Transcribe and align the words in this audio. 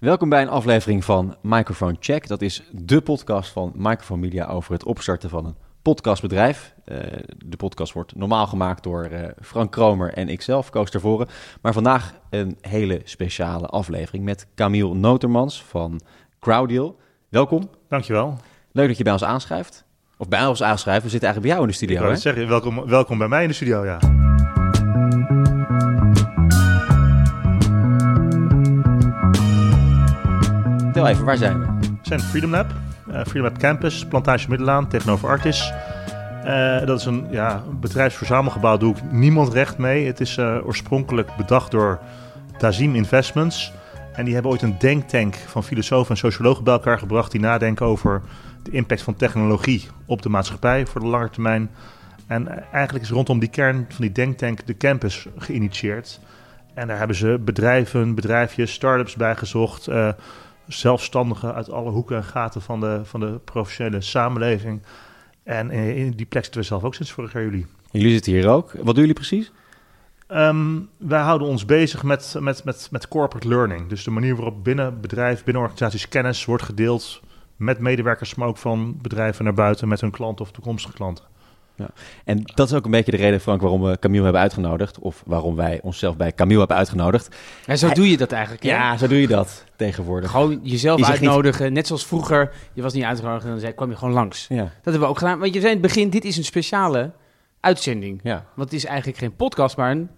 Welkom 0.00 0.28
bij 0.28 0.42
een 0.42 0.48
aflevering 0.48 1.04
van 1.04 1.36
Microphone 1.42 1.96
Check. 2.00 2.26
Dat 2.26 2.42
is 2.42 2.62
de 2.70 3.00
podcast 3.00 3.50
van 3.50 3.72
Microphone 3.76 4.20
Media 4.20 4.46
over 4.46 4.72
het 4.72 4.84
opstarten 4.84 5.30
van 5.30 5.46
een 5.46 5.56
podcastbedrijf. 5.82 6.74
Uh, 6.86 6.96
de 7.46 7.56
podcast 7.56 7.92
wordt 7.92 8.14
normaal 8.14 8.46
gemaakt 8.46 8.82
door 8.82 9.08
uh, 9.12 9.18
Frank 9.40 9.72
Kromer 9.72 10.12
en 10.12 10.28
ikzelf, 10.28 10.70
Koos 10.70 10.90
Tervoren. 10.90 11.28
Maar 11.60 11.72
vandaag 11.72 12.14
een 12.30 12.58
hele 12.60 13.00
speciale 13.04 13.66
aflevering 13.66 14.24
met 14.24 14.46
Camille 14.54 14.94
Notermans 14.94 15.64
van 15.64 16.00
Crowdeal. 16.38 16.96
Welkom. 17.28 17.70
Dankjewel. 17.88 18.36
Leuk 18.72 18.88
dat 18.88 18.96
je 18.96 19.04
bij 19.04 19.12
ons 19.12 19.24
aanschrijft. 19.24 19.84
Of 20.16 20.28
bij 20.28 20.46
ons 20.46 20.62
aanschrijft. 20.62 21.02
We 21.02 21.10
zitten 21.10 21.28
eigenlijk 21.28 21.40
bij 21.40 21.50
jou 21.50 21.62
in 21.62 21.68
de 21.68 21.76
studio. 21.76 21.96
Ik 21.96 22.02
wou 22.02 22.16
zeggen, 22.16 22.48
welkom, 22.48 22.86
welkom 22.86 23.18
bij 23.18 23.28
mij 23.28 23.42
in 23.42 23.48
de 23.48 23.54
studio, 23.54 23.84
ja. 23.84 23.98
Vertel 30.92 31.08
even, 31.08 31.24
waar 31.24 31.36
zijn 31.36 31.60
we? 31.60 31.66
We 31.80 31.98
zijn 32.02 32.20
Freedom 32.20 32.50
Lab, 32.50 32.70
uh, 33.08 33.14
Freedom 33.14 33.42
Lab 33.42 33.58
Campus, 33.58 34.06
Plantage 34.06 34.48
Middelaan, 34.48 34.88
tegenover 34.88 35.28
Artis. 35.28 35.72
Uh, 36.44 36.86
dat 36.86 36.98
is 36.98 37.04
een 37.04 37.26
ja, 37.30 37.62
bedrijfsverzamelgebouw, 37.80 38.76
doe 38.76 38.96
ik 38.96 39.12
niemand 39.12 39.52
recht 39.52 39.78
mee. 39.78 40.06
Het 40.06 40.20
is 40.20 40.36
uh, 40.36 40.66
oorspronkelijk 40.66 41.36
bedacht 41.36 41.70
door 41.70 41.98
Dazim 42.58 42.94
Investments. 42.94 43.72
En 44.12 44.24
die 44.24 44.34
hebben 44.34 44.52
ooit 44.52 44.62
een 44.62 44.78
denktank 44.78 45.34
van 45.34 45.64
filosofen 45.64 46.10
en 46.10 46.16
sociologen 46.16 46.64
bij 46.64 46.72
elkaar 46.72 46.98
gebracht... 46.98 47.30
die 47.30 47.40
nadenken 47.40 47.86
over 47.86 48.22
de 48.62 48.70
impact 48.70 49.02
van 49.02 49.16
technologie 49.16 49.88
op 50.06 50.22
de 50.22 50.28
maatschappij 50.28 50.86
voor 50.86 51.00
de 51.00 51.06
lange 51.06 51.30
termijn. 51.30 51.70
En 52.26 52.72
eigenlijk 52.72 53.04
is 53.04 53.10
rondom 53.10 53.38
die 53.38 53.50
kern 53.50 53.86
van 53.88 54.00
die 54.00 54.12
denktank 54.12 54.66
de 54.66 54.76
campus 54.76 55.26
geïnitieerd. 55.36 56.20
En 56.74 56.86
daar 56.86 56.98
hebben 56.98 57.16
ze 57.16 57.40
bedrijven, 57.44 58.14
bedrijfjes, 58.14 58.72
start-ups 58.72 59.14
bij 59.14 59.36
gezocht... 59.36 59.88
zelfstandigen 60.72 61.54
uit 61.54 61.70
alle 61.70 61.90
hoeken 61.90 62.16
en 62.16 62.24
gaten 62.24 62.62
van 62.62 62.80
de, 62.80 63.00
van 63.04 63.20
de 63.20 63.40
professionele 63.44 64.00
samenleving. 64.00 64.82
En 65.42 65.70
in 65.70 66.10
die 66.10 66.26
plek 66.26 66.42
zitten 66.42 66.60
we 66.60 66.66
zelf 66.66 66.84
ook 66.84 66.94
sinds 66.94 67.12
vorig 67.12 67.32
jaar 67.32 67.42
juli. 67.42 67.66
Jullie 67.90 68.12
zitten 68.12 68.32
hier 68.32 68.48
ook. 68.48 68.72
Wat 68.72 68.84
doen 68.84 68.94
jullie 68.94 69.14
precies? 69.14 69.52
Um, 70.28 70.88
wij 70.96 71.20
houden 71.20 71.48
ons 71.48 71.64
bezig 71.64 72.02
met, 72.02 72.36
met, 72.38 72.64
met, 72.64 72.88
met 72.90 73.08
corporate 73.08 73.48
learning. 73.48 73.88
Dus 73.88 74.04
de 74.04 74.10
manier 74.10 74.34
waarop 74.36 74.64
binnen 74.64 75.00
bedrijf, 75.00 75.44
binnen 75.44 75.62
organisaties 75.62 76.08
kennis 76.08 76.44
wordt 76.44 76.62
gedeeld 76.62 77.20
met 77.56 77.78
medewerkers, 77.78 78.34
maar 78.34 78.48
ook 78.48 78.56
van 78.56 78.98
bedrijven 79.02 79.44
naar 79.44 79.54
buiten 79.54 79.88
met 79.88 80.00
hun 80.00 80.10
klanten 80.10 80.44
of 80.44 80.50
toekomstige 80.50 80.94
klanten. 80.94 81.24
Ja. 81.80 81.90
En 82.24 82.42
dat 82.54 82.68
is 82.68 82.74
ook 82.74 82.84
een 82.84 82.90
beetje 82.90 83.10
de 83.10 83.16
reden, 83.16 83.40
Frank, 83.40 83.60
waarom 83.60 83.82
we 83.82 83.98
Camille 83.98 84.22
hebben 84.22 84.40
uitgenodigd. 84.40 84.98
Of 84.98 85.22
waarom 85.26 85.56
wij 85.56 85.80
onszelf 85.82 86.16
bij 86.16 86.32
Camille 86.32 86.58
hebben 86.58 86.76
uitgenodigd. 86.76 87.36
Ja, 87.66 87.76
zo 87.76 87.88
doe 87.92 88.10
je 88.10 88.16
dat 88.16 88.32
eigenlijk. 88.32 88.62
Ja, 88.62 88.96
zo 88.96 89.06
doe 89.06 89.20
je 89.20 89.28
dat 89.28 89.64
tegenwoordig. 89.76 90.30
Gewoon 90.30 90.60
jezelf 90.62 91.04
uitnodigen. 91.04 91.72
Net 91.72 91.86
zoals 91.86 92.06
vroeger. 92.06 92.52
Je 92.72 92.82
was 92.82 92.92
niet 92.92 93.04
uitgenodigd 93.04 93.44
en 93.44 93.50
dan 93.50 93.60
zei, 93.60 93.74
kwam 93.74 93.90
je 93.90 93.96
gewoon 93.96 94.14
langs. 94.14 94.46
Ja. 94.48 94.56
Dat 94.56 94.70
hebben 94.82 95.00
we 95.00 95.06
ook 95.06 95.18
gedaan. 95.18 95.38
Want 95.38 95.54
je 95.54 95.60
zei 95.60 95.72
in 95.72 95.78
het 95.78 95.86
begin, 95.86 96.10
dit 96.10 96.24
is 96.24 96.36
een 96.36 96.44
speciale 96.44 97.10
uitzending. 97.60 98.20
Ja. 98.22 98.44
Want 98.54 98.70
het 98.70 98.78
is 98.78 98.84
eigenlijk 98.84 99.18
geen 99.18 99.36
podcast, 99.36 99.76
maar 99.76 99.90
een... 99.90 100.10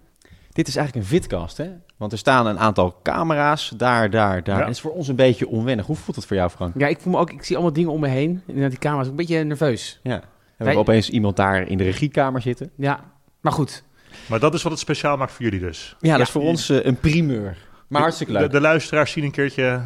Dit 0.51 0.67
is 0.67 0.75
eigenlijk 0.75 1.05
een 1.05 1.11
vidcast, 1.19 1.57
hè? 1.57 1.69
Want 1.97 2.11
er 2.11 2.17
staan 2.17 2.47
een 2.47 2.59
aantal 2.59 2.99
camera's 3.03 3.73
daar, 3.77 4.09
daar, 4.09 4.43
daar. 4.43 4.55
Ja. 4.55 4.61
En 4.61 4.67
het 4.67 4.75
is 4.75 4.81
voor 4.81 4.91
ons 4.91 5.07
een 5.07 5.15
beetje 5.15 5.47
onwennig. 5.47 5.85
Hoe 5.85 5.95
voelt 5.95 6.15
het 6.15 6.25
voor 6.25 6.35
jou, 6.35 6.49
Frank? 6.49 6.73
Ja, 6.77 6.87
ik 6.87 6.99
voel 6.99 7.13
me 7.13 7.19
ook... 7.19 7.31
Ik 7.31 7.43
zie 7.43 7.55
allemaal 7.55 7.73
dingen 7.73 7.91
om 7.91 7.99
me 7.99 8.07
heen. 8.07 8.41
En 8.47 8.69
die 8.69 8.79
camera's 8.79 9.07
een 9.07 9.15
beetje 9.15 9.43
nerveus. 9.43 9.99
Ja. 10.03 10.21
We 10.57 10.63
hebben 10.63 10.81
opeens 10.81 11.09
iemand 11.09 11.35
daar 11.35 11.67
in 11.67 11.77
de 11.77 11.83
regiekamer 11.83 12.41
zitten. 12.41 12.71
Ja, 12.75 13.03
maar 13.41 13.51
goed. 13.51 13.83
Maar 14.27 14.39
dat 14.39 14.53
is 14.53 14.63
wat 14.63 14.71
het 14.71 14.81
speciaal 14.81 15.17
maakt 15.17 15.31
voor 15.31 15.45
jullie 15.45 15.59
dus. 15.59 15.95
Ja, 15.99 16.17
dat 16.17 16.25
is 16.27 16.31
voor 16.31 16.41
ons 16.41 16.69
uh, 16.69 16.85
een 16.85 16.99
primeur. 16.99 17.57
Maar 17.87 18.01
hartstikke 18.01 18.33
leuk. 18.33 18.41
De, 18.41 18.49
de, 18.49 18.61
luisteraars 18.61 19.11
zien 19.11 19.23
een 19.23 19.31
keertje 19.31 19.81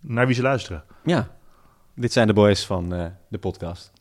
naar 0.00 0.26
wie 0.26 0.34
ze 0.34 0.42
luisteren. 0.42 0.84
Ja, 1.04 1.28
dit 1.94 2.12
zijn 2.12 2.26
de 2.26 2.32
boys 2.32 2.66
van 2.66 2.94
uh, 2.94 3.04
de 3.28 3.38
podcast. 3.38 3.92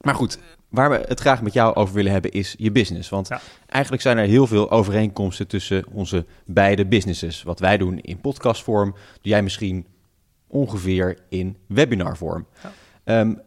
Maar 0.00 0.14
goed, 0.14 0.38
waar 0.68 0.90
we 0.90 1.04
het 1.08 1.20
graag 1.20 1.42
met 1.42 1.52
jou 1.52 1.74
over 1.74 1.94
willen 1.94 2.12
hebben 2.12 2.30
is 2.30 2.54
je 2.58 2.72
business. 2.72 3.08
Want 3.08 3.28
ja. 3.28 3.40
eigenlijk 3.66 4.02
zijn 4.02 4.18
er 4.18 4.26
heel 4.26 4.46
veel 4.46 4.70
overeenkomsten 4.70 5.46
tussen 5.46 5.84
onze 5.92 6.26
beide 6.44 6.86
businesses. 6.86 7.42
Wat 7.42 7.60
wij 7.60 7.76
doen 7.76 7.98
in 7.98 8.20
podcastvorm, 8.20 8.90
doe 8.92 9.00
jij 9.32 9.42
misschien 9.42 9.86
ongeveer 10.46 11.18
in 11.28 11.56
webinarvorm. 11.66 12.46
Ja. 13.04 13.20
Um, 13.20 13.40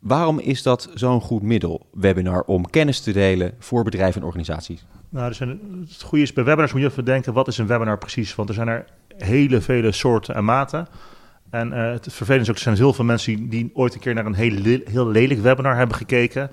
Waarom 0.00 0.38
is 0.38 0.62
dat 0.62 0.90
zo'n 0.94 1.20
goed 1.20 1.42
middel, 1.42 1.86
webinar, 1.92 2.42
om 2.46 2.70
kennis 2.70 3.00
te 3.00 3.12
delen 3.12 3.54
voor 3.58 3.84
bedrijven 3.84 4.20
en 4.20 4.26
organisaties? 4.26 4.84
Nou, 5.08 5.28
er 5.28 5.34
zijn, 5.34 5.60
het 5.88 6.02
goede 6.02 6.24
is, 6.24 6.32
bij 6.32 6.44
webinars 6.44 6.72
moet 6.72 6.80
je 6.80 6.86
even 6.86 7.04
denken, 7.04 7.32
wat 7.32 7.48
is 7.48 7.58
een 7.58 7.66
webinar 7.66 7.98
precies? 7.98 8.34
Want 8.34 8.48
er 8.48 8.54
zijn 8.54 8.68
er 8.68 8.84
hele 9.16 9.60
vele 9.60 9.92
soorten 9.92 10.34
en 10.34 10.44
maten. 10.44 10.88
En 11.50 11.72
uh, 11.72 11.90
het 11.90 12.06
vervelende 12.10 12.44
is 12.44 12.50
ook, 12.50 12.56
er 12.56 12.62
zijn 12.62 12.76
heel 12.76 12.92
veel 12.92 13.04
mensen 13.04 13.48
die, 13.48 13.70
ooit 13.74 13.94
een 13.94 14.00
keer 14.00 14.14
naar 14.14 14.26
een 14.26 14.34
heel, 14.34 14.80
heel 14.84 15.08
lelijk 15.08 15.40
webinar 15.40 15.76
hebben 15.76 15.96
gekeken. 15.96 16.50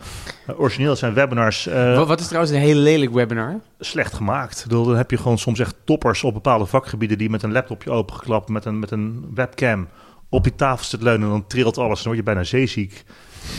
Uh, 0.50 0.59
origineel 0.59 0.96
zijn 0.96 1.13
webinars... 1.13 1.68
Uh, 1.68 2.07
wat, 2.07 2.19
is 2.19 2.28
trouwens 2.28 2.53
een 2.53 2.59
heel 2.59 2.75
lelijk 2.75 3.13
webinar? 3.13 3.59
Slecht 3.80 4.13
gemaakt. 4.13 4.69
Dan 4.69 4.96
heb 4.96 5.12
je 5.12 5.18
gewoon 5.18 5.38
soms 5.38 5.59
echt 5.59 5.75
toppers 5.84 6.24
op 6.24 6.34
bepaalde 6.34 6.66
vakgebieden... 6.66 7.18
die 7.18 7.30
met 7.30 7.44
een 7.44 7.52
laptopje 7.52 7.91
opengeklapt, 7.91 8.50
met 8.50 8.66
een, 8.66 8.80
met 8.80 8.91
een 8.91 9.31
webcam 9.34 9.88
op 10.30 10.44
die 10.44 10.56
tafel 10.56 10.86
zit 10.86 11.02
leunen... 11.02 11.28
en 11.28 11.34
dan 11.34 11.47
trilt 11.47 11.78
alles, 11.78 11.97
dan 11.97 12.06
word 12.06 12.18
je 12.18 12.24
bijna 12.24 12.44
zeeziek. 12.44 13.03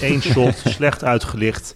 Eén 0.00 0.22
shot, 0.22 0.56
slecht 0.76 1.04
uitgelicht. 1.04 1.74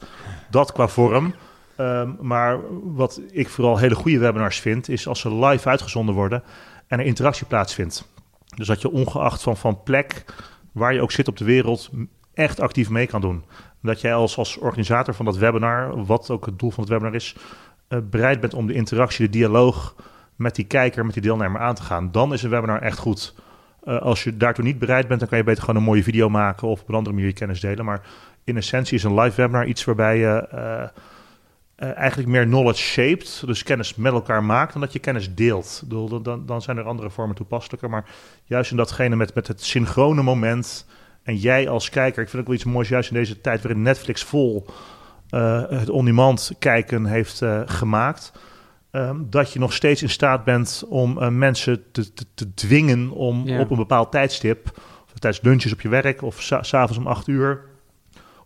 Dat 0.50 0.72
qua 0.72 0.88
vorm. 0.88 1.34
Um, 1.76 2.16
maar 2.20 2.58
wat 2.94 3.20
ik 3.30 3.48
vooral 3.48 3.78
hele 3.78 3.94
goede 3.94 4.18
webinars 4.18 4.60
vind, 4.60 4.88
is 4.88 5.08
als 5.08 5.20
ze 5.20 5.34
live 5.34 5.68
uitgezonden 5.68 6.14
worden 6.14 6.42
en 6.86 6.98
er 6.98 7.04
interactie 7.04 7.46
plaatsvindt. 7.46 8.08
Dus 8.56 8.66
dat 8.66 8.80
je 8.80 8.90
ongeacht 8.90 9.42
van, 9.42 9.56
van 9.56 9.82
plek, 9.82 10.24
waar 10.72 10.94
je 10.94 11.00
ook 11.00 11.12
zit 11.12 11.28
op 11.28 11.36
de 11.36 11.44
wereld, 11.44 11.90
echt 12.34 12.60
actief 12.60 12.90
mee 12.90 13.06
kan 13.06 13.20
doen. 13.20 13.44
Dat 13.82 14.00
jij 14.00 14.14
als, 14.14 14.36
als 14.36 14.56
organisator 14.56 15.14
van 15.14 15.24
dat 15.24 15.36
webinar, 15.36 16.04
wat 16.04 16.30
ook 16.30 16.46
het 16.46 16.58
doel 16.58 16.70
van 16.70 16.82
het 16.82 16.92
webinar 16.92 17.14
is, 17.14 17.36
uh, 17.88 17.98
bereid 18.10 18.40
bent 18.40 18.54
om 18.54 18.66
de 18.66 18.72
interactie, 18.72 19.24
de 19.24 19.38
dialoog 19.38 19.94
met 20.36 20.54
die 20.54 20.64
kijker, 20.64 21.04
met 21.04 21.14
die 21.14 21.22
deelnemer 21.22 21.60
aan 21.60 21.74
te 21.74 21.82
gaan. 21.82 22.12
Dan 22.12 22.32
is 22.32 22.42
een 22.42 22.50
webinar 22.50 22.82
echt 22.82 22.98
goed. 22.98 23.34
Uh, 23.84 24.00
als 24.00 24.25
je 24.25 24.37
daartoe 24.37 24.65
niet 24.65 24.78
bereid 24.78 25.09
bent, 25.09 25.20
dan 25.20 25.28
kan 25.28 25.38
je 25.38 25.44
beter 25.44 25.60
gewoon 25.60 25.76
een 25.76 25.87
mooie 25.87 26.03
video 26.03 26.28
maken 26.28 26.69
of 26.69 26.81
op 26.81 26.88
een 26.88 26.94
andere 26.94 27.15
manier 27.15 27.31
je 27.31 27.37
kennis 27.37 27.60
delen. 27.60 27.84
Maar 27.84 28.00
in 28.44 28.56
essentie 28.56 28.97
is 28.97 29.04
een 29.04 29.20
live 29.20 29.37
webinar 29.37 29.66
iets 29.66 29.84
waarbij 29.84 30.19
je 30.19 30.48
uh, 30.54 30.59
uh, 31.88 31.97
eigenlijk 31.97 32.28
meer 32.28 32.44
knowledge 32.44 32.82
shaped, 32.82 33.43
dus 33.47 33.62
kennis 33.62 33.94
met 33.94 34.12
elkaar 34.12 34.44
maakt, 34.44 34.72
dan 34.72 34.81
dat 34.81 34.93
je 34.93 34.98
kennis 34.98 35.34
deelt. 35.34 35.82
Bedoel, 35.84 36.22
dan, 36.22 36.47
dan 36.47 36.62
zijn 36.62 36.76
er 36.76 36.84
andere 36.84 37.10
vormen 37.10 37.37
toepasselijker. 37.37 37.91
Maar 37.91 38.04
juist 38.44 38.70
in 38.70 38.76
datgene 38.76 39.16
met, 39.16 39.34
met 39.34 39.48
het 39.48 39.62
synchrone 39.62 40.22
moment 40.22 40.87
en 41.22 41.37
jij 41.37 41.69
als 41.69 41.91
kijker, 41.91 42.22
ik 42.22 42.28
vind 42.28 42.43
ook 42.43 42.49
wel 42.49 42.56
iets 42.56 42.66
moois, 42.66 42.88
juist 42.88 43.10
in 43.10 43.16
deze 43.16 43.41
tijd 43.41 43.62
waarin 43.62 43.82
Netflix 43.82 44.25
vol 44.25 44.66
het 45.69 45.91
on-demand 45.91 46.53
kijken 46.59 47.06
heeft 47.06 47.43
gemaakt 47.66 48.32
Um, 48.94 49.26
dat 49.30 49.53
je 49.53 49.58
nog 49.58 49.72
steeds 49.72 50.03
in 50.03 50.10
staat 50.10 50.44
bent 50.44 50.84
om 50.88 51.19
uh, 51.19 51.28
mensen 51.28 51.84
te, 51.92 52.12
te, 52.12 52.25
te, 52.34 52.54
dwingen 52.54 53.10
om 53.10 53.47
ja. 53.47 53.60
op 53.60 53.70
een 53.70 53.76
bepaald 53.76 54.10
tijdstip, 54.10 54.80
of 55.12 55.19
tijdens 55.19 55.42
lunches 55.42 55.72
op 55.72 55.80
je 55.80 55.88
werk 55.88 56.22
of 56.22 56.41
s'avonds 56.41 56.98
om 56.98 57.06
acht 57.06 57.28
uur, 57.28 57.60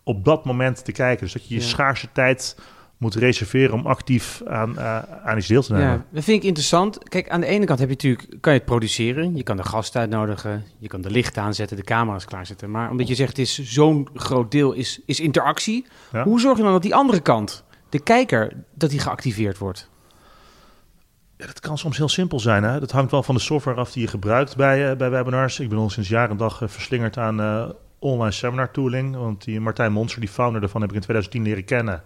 op 0.02 0.24
dat 0.24 0.44
moment 0.44 0.84
te 0.84 0.92
kijken. 0.92 1.24
Dus 1.24 1.32
dat 1.32 1.48
je 1.48 1.54
je 1.54 1.60
ja. 1.60 1.66
schaarse 1.66 2.08
tijd 2.12 2.56
moet 2.96 3.14
reserveren 3.14 3.74
om 3.74 3.86
actief 3.86 4.42
aan, 4.46 4.70
uh, 4.70 4.98
aan 5.24 5.38
iets 5.38 5.46
deel 5.46 5.62
te 5.62 5.72
nemen. 5.72 5.88
Ja, 5.88 6.04
dat 6.10 6.24
vind 6.24 6.38
ik 6.38 6.48
interessant. 6.48 7.08
Kijk, 7.08 7.28
aan 7.28 7.40
de 7.40 7.46
ene 7.46 7.64
kant 7.64 7.78
heb 7.78 7.88
je 7.88 7.94
natuurlijk, 7.94 8.40
kan 8.40 8.52
je 8.52 8.58
het 8.58 8.68
produceren. 8.68 9.36
Je 9.36 9.42
kan 9.42 9.56
de 9.56 9.64
gast 9.64 9.96
uitnodigen, 9.96 10.64
je 10.78 10.88
kan 10.88 11.00
de 11.00 11.10
lichten 11.10 11.42
aanzetten, 11.42 11.76
de 11.76 11.82
camera's 11.82 12.24
klaarzetten. 12.24 12.70
Maar 12.70 12.90
omdat 12.90 13.08
je 13.08 13.14
zegt, 13.14 13.28
het 13.28 13.38
is 13.38 13.62
zo'n 13.62 14.08
groot 14.14 14.50
deel 14.50 14.72
is, 14.72 15.00
is 15.06 15.20
interactie. 15.20 15.86
Ja. 16.12 16.24
Hoe 16.24 16.40
zorg 16.40 16.56
je 16.56 16.62
dan 16.62 16.72
dat 16.72 16.82
die 16.82 16.94
andere 16.94 17.20
kant, 17.20 17.64
de 17.88 18.00
kijker, 18.00 18.64
dat 18.74 18.90
die 18.90 19.00
geactiveerd 19.00 19.58
wordt? 19.58 19.90
Ja, 21.38 21.46
dat 21.46 21.60
kan 21.60 21.78
soms 21.78 21.96
heel 21.96 22.08
simpel 22.08 22.40
zijn. 22.40 22.62
Hè? 22.62 22.80
Dat 22.80 22.90
hangt 22.90 23.10
wel 23.10 23.22
van 23.22 23.34
de 23.34 23.40
software 23.40 23.80
af 23.80 23.92
die 23.92 24.02
je 24.02 24.08
gebruikt 24.08 24.56
bij, 24.56 24.90
uh, 24.90 24.96
bij 24.96 25.10
webinars. 25.10 25.60
Ik 25.60 25.68
ben 25.68 25.78
al 25.78 25.90
sinds 25.90 26.08
jaar 26.08 26.30
en 26.30 26.36
dag 26.36 26.60
uh, 26.60 26.68
verslingerd 26.68 27.18
aan 27.18 27.40
uh, 27.40 27.68
online 27.98 28.32
seminar 28.32 28.70
tooling. 28.70 29.16
Want 29.16 29.44
die 29.44 29.60
Martijn 29.60 29.92
Monster, 29.92 30.20
die 30.20 30.28
founder 30.28 30.60
daarvan, 30.60 30.80
heb 30.80 30.90
ik 30.90 30.96
in 30.96 31.02
2010 31.02 31.42
leren 31.42 31.64
kennen. 31.64 32.02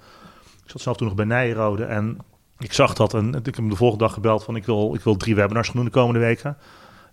Ik 0.65 0.71
zat 0.71 0.81
zelf 0.81 0.97
toen 0.97 1.06
nog 1.06 1.17
bij 1.17 1.25
Nijrode 1.25 1.85
en 1.85 2.19
ik 2.59 2.73
zag 2.73 2.94
dat. 2.94 3.15
En 3.15 3.35
ik 3.35 3.44
heb 3.44 3.56
hem 3.56 3.69
de 3.69 3.77
volgende 3.77 4.05
dag 4.05 4.12
gebeld 4.12 4.44
van 4.44 4.56
ik 4.56 4.65
wil, 4.65 4.94
ik 4.94 5.00
wil 5.00 5.17
drie 5.17 5.35
webinars 5.35 5.73
doen 5.73 5.85
de 5.85 5.91
komende 5.91 6.21
weken. 6.21 6.56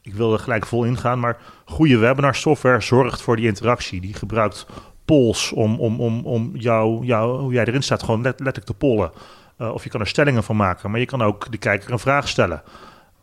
Ik 0.02 0.14
wil 0.14 0.34
er 0.34 0.40
gelijk 0.40 0.66
vol 0.66 0.84
ingaan. 0.84 1.20
Maar 1.20 1.38
goede 1.66 1.98
webinar 1.98 2.36
software 2.36 2.82
zorgt 2.82 3.22
voor 3.22 3.36
die 3.36 3.48
interactie. 3.48 4.02
Die 4.02 4.14
gebruikt 4.14 4.66
polls 5.06 5.52
om, 5.52 5.80
om, 5.80 6.00
om, 6.00 6.26
om 6.26 6.52
jou, 6.56 7.06
jou, 7.06 7.40
hoe 7.42 7.54
jij 7.54 7.66
erin 7.66 7.84
staat, 7.84 8.04
gewoon 8.04 8.22
let, 8.22 8.40
letterlijk 8.40 8.66
te 8.66 8.74
pollen. 8.74 9.12
Uh, 9.58 9.74
of 9.74 9.84
je 9.84 9.90
kan 9.90 10.00
er 10.00 10.08
stellingen 10.08 10.44
van 10.44 10.56
maken, 10.56 10.92
maar 10.92 11.00
je 11.00 11.06
kan 11.06 11.22
ook 11.22 11.52
de 11.52 11.58
kijker 11.58 11.92
een 11.92 12.00
vraag 12.00 12.28
stellen. 12.28 12.62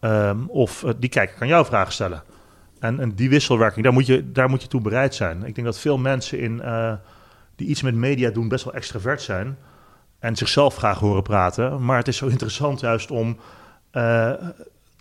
Um, 0.00 0.48
of 0.48 0.82
uh, 0.82 0.90
die 0.98 1.08
kijker 1.08 1.38
kan 1.38 1.48
jou 1.48 1.66
vragen 1.66 1.92
stellen. 1.92 2.22
En, 2.80 3.14
die 3.14 3.28
wisselwerking, 3.28 3.84
daar 3.84 3.92
moet, 3.92 4.06
je, 4.06 4.32
daar 4.32 4.48
moet 4.48 4.62
je 4.62 4.68
toe 4.68 4.80
bereid 4.80 5.14
zijn. 5.14 5.44
Ik 5.44 5.54
denk 5.54 5.66
dat 5.66 5.78
veel 5.78 5.98
mensen 5.98 6.38
in, 6.38 6.60
uh, 6.64 6.92
die 7.56 7.68
iets 7.68 7.82
met 7.82 7.94
media 7.94 8.30
doen 8.30 8.48
best 8.48 8.64
wel 8.64 8.74
extravert 8.74 9.22
zijn. 9.22 9.58
En 10.18 10.36
zichzelf 10.36 10.76
graag 10.76 10.98
horen 10.98 11.22
praten. 11.22 11.84
Maar 11.84 11.96
het 11.96 12.08
is 12.08 12.16
zo 12.16 12.26
interessant 12.36 12.80
juist 12.80 13.10
om 13.10 13.38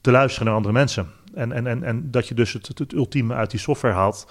te 0.02 0.12
luisteren 0.12 0.46
naar 0.46 0.56
andere 0.56 0.74
mensen. 0.74 1.08
En, 1.34 1.52
en, 1.52 1.68
en, 1.68 1.84
en 1.84 2.12
dat 2.12 2.28
je 2.28 2.34
dus 2.34 2.54
het, 2.54 2.68
het, 2.68 2.94
ultieme 2.94 3.34
uit 3.34 3.52
die 3.52 3.60
software 3.60 3.94
haalt. 3.94 4.28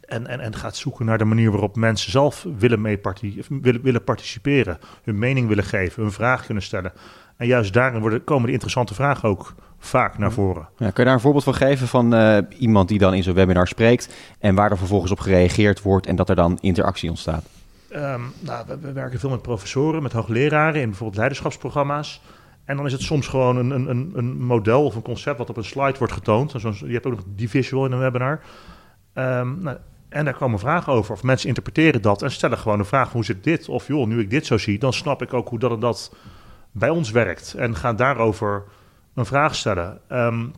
En, 0.00 0.26
en, 0.26 0.40
en 0.40 0.54
gaat 0.54 0.76
zoeken 0.76 1.06
naar 1.06 1.18
de 1.18 1.24
manier 1.24 1.50
waarop 1.50 1.76
mensen 1.76 2.10
zelf 2.10 2.46
willen, 2.58 2.80
mee 2.80 3.00
willen, 3.48 3.82
willen 3.82 4.04
participeren. 4.04 4.78
Hun 5.04 5.18
mening 5.18 5.48
willen 5.48 5.64
geven, 5.64 6.02
hun 6.02 6.12
vraag 6.12 6.44
kunnen 6.44 6.62
stellen. 6.62 6.92
En 7.36 7.46
juist 7.46 7.72
daarin 7.72 8.00
worden, 8.00 8.24
komen 8.24 8.46
de 8.46 8.52
interessante 8.52 8.94
vragen 8.94 9.28
ook 9.28 9.54
vaak 9.78 10.18
naar 10.18 10.32
voren. 10.32 10.68
Ja, 10.76 10.90
kun 10.90 10.92
je 10.96 11.04
daar 11.04 11.14
een 11.14 11.20
voorbeeld 11.20 11.44
van 11.44 11.54
geven 11.54 11.88
van 11.88 12.14
uh, 12.14 12.38
iemand 12.58 12.88
die 12.88 12.98
dan 12.98 13.14
in 13.14 13.22
zo'n 13.22 13.34
webinar 13.34 13.66
spreekt 13.66 14.14
en 14.38 14.54
waar 14.54 14.70
er 14.70 14.78
vervolgens 14.78 15.12
op 15.12 15.20
gereageerd 15.20 15.82
wordt 15.82 16.06
en 16.06 16.16
dat 16.16 16.28
er 16.28 16.36
dan 16.36 16.58
interactie 16.60 17.10
ontstaat? 17.10 17.44
Um, 17.92 18.32
nou, 18.40 18.64
we, 18.66 18.78
we, 18.80 18.92
werken 18.92 19.18
veel 19.18 19.30
met 19.30 19.42
professoren, 19.42 20.02
met 20.02 20.12
hoogleraren 20.12 20.80
in 20.80 20.88
bijvoorbeeld 20.88 21.18
leiderschapsprogramma's. 21.18 22.20
En 22.64 22.76
dan 22.76 22.86
is 22.86 22.92
het 22.92 23.02
soms 23.02 23.28
gewoon 23.28 23.56
een, 23.56 23.70
een, 23.70 24.12
een 24.14 24.44
model 24.44 24.84
of 24.84 24.94
een 24.94 25.02
concept 25.02 25.38
wat 25.38 25.50
op 25.50 25.56
een 25.56 25.64
slide 25.64 25.98
wordt 25.98 26.12
getoond. 26.12 26.52
je 26.52 26.92
hebt 26.92 27.06
ook 27.06 27.14
nog 27.14 27.24
die 27.26 27.50
visual 27.50 27.86
in 27.86 27.92
een 27.92 27.98
webinar. 27.98 28.40
Um, 29.14 29.62
nou, 29.62 29.76
en 30.08 30.24
daar 30.24 30.34
komen 30.34 30.58
vragen 30.58 30.92
over. 30.92 31.12
Of 31.12 31.22
mensen 31.22 31.48
interpreteren 31.48 32.02
dat 32.02 32.22
en 32.22 32.30
stellen 32.30 32.58
gewoon 32.58 32.78
de 32.78 32.84
vraag: 32.84 33.12
hoe 33.12 33.24
zit 33.24 33.44
dit? 33.44 33.68
Of 33.68 33.86
joh, 33.86 34.06
nu 34.06 34.20
ik 34.20 34.30
dit 34.30 34.46
zo 34.46 34.58
zie, 34.58 34.78
dan 34.78 34.92
snap 34.92 35.22
ik 35.22 35.34
ook 35.34 35.48
hoe 35.48 35.58
dat 35.58 35.70
en 35.70 35.80
dat 35.80 36.14
bij 36.72 36.88
ons 36.88 37.10
werkt. 37.10 37.54
En 37.54 37.76
gaan 37.76 37.96
daarover 37.96 38.64
een 39.14 39.26
vraag 39.26 39.54
stellen. 39.54 40.00
Um, 40.08 40.52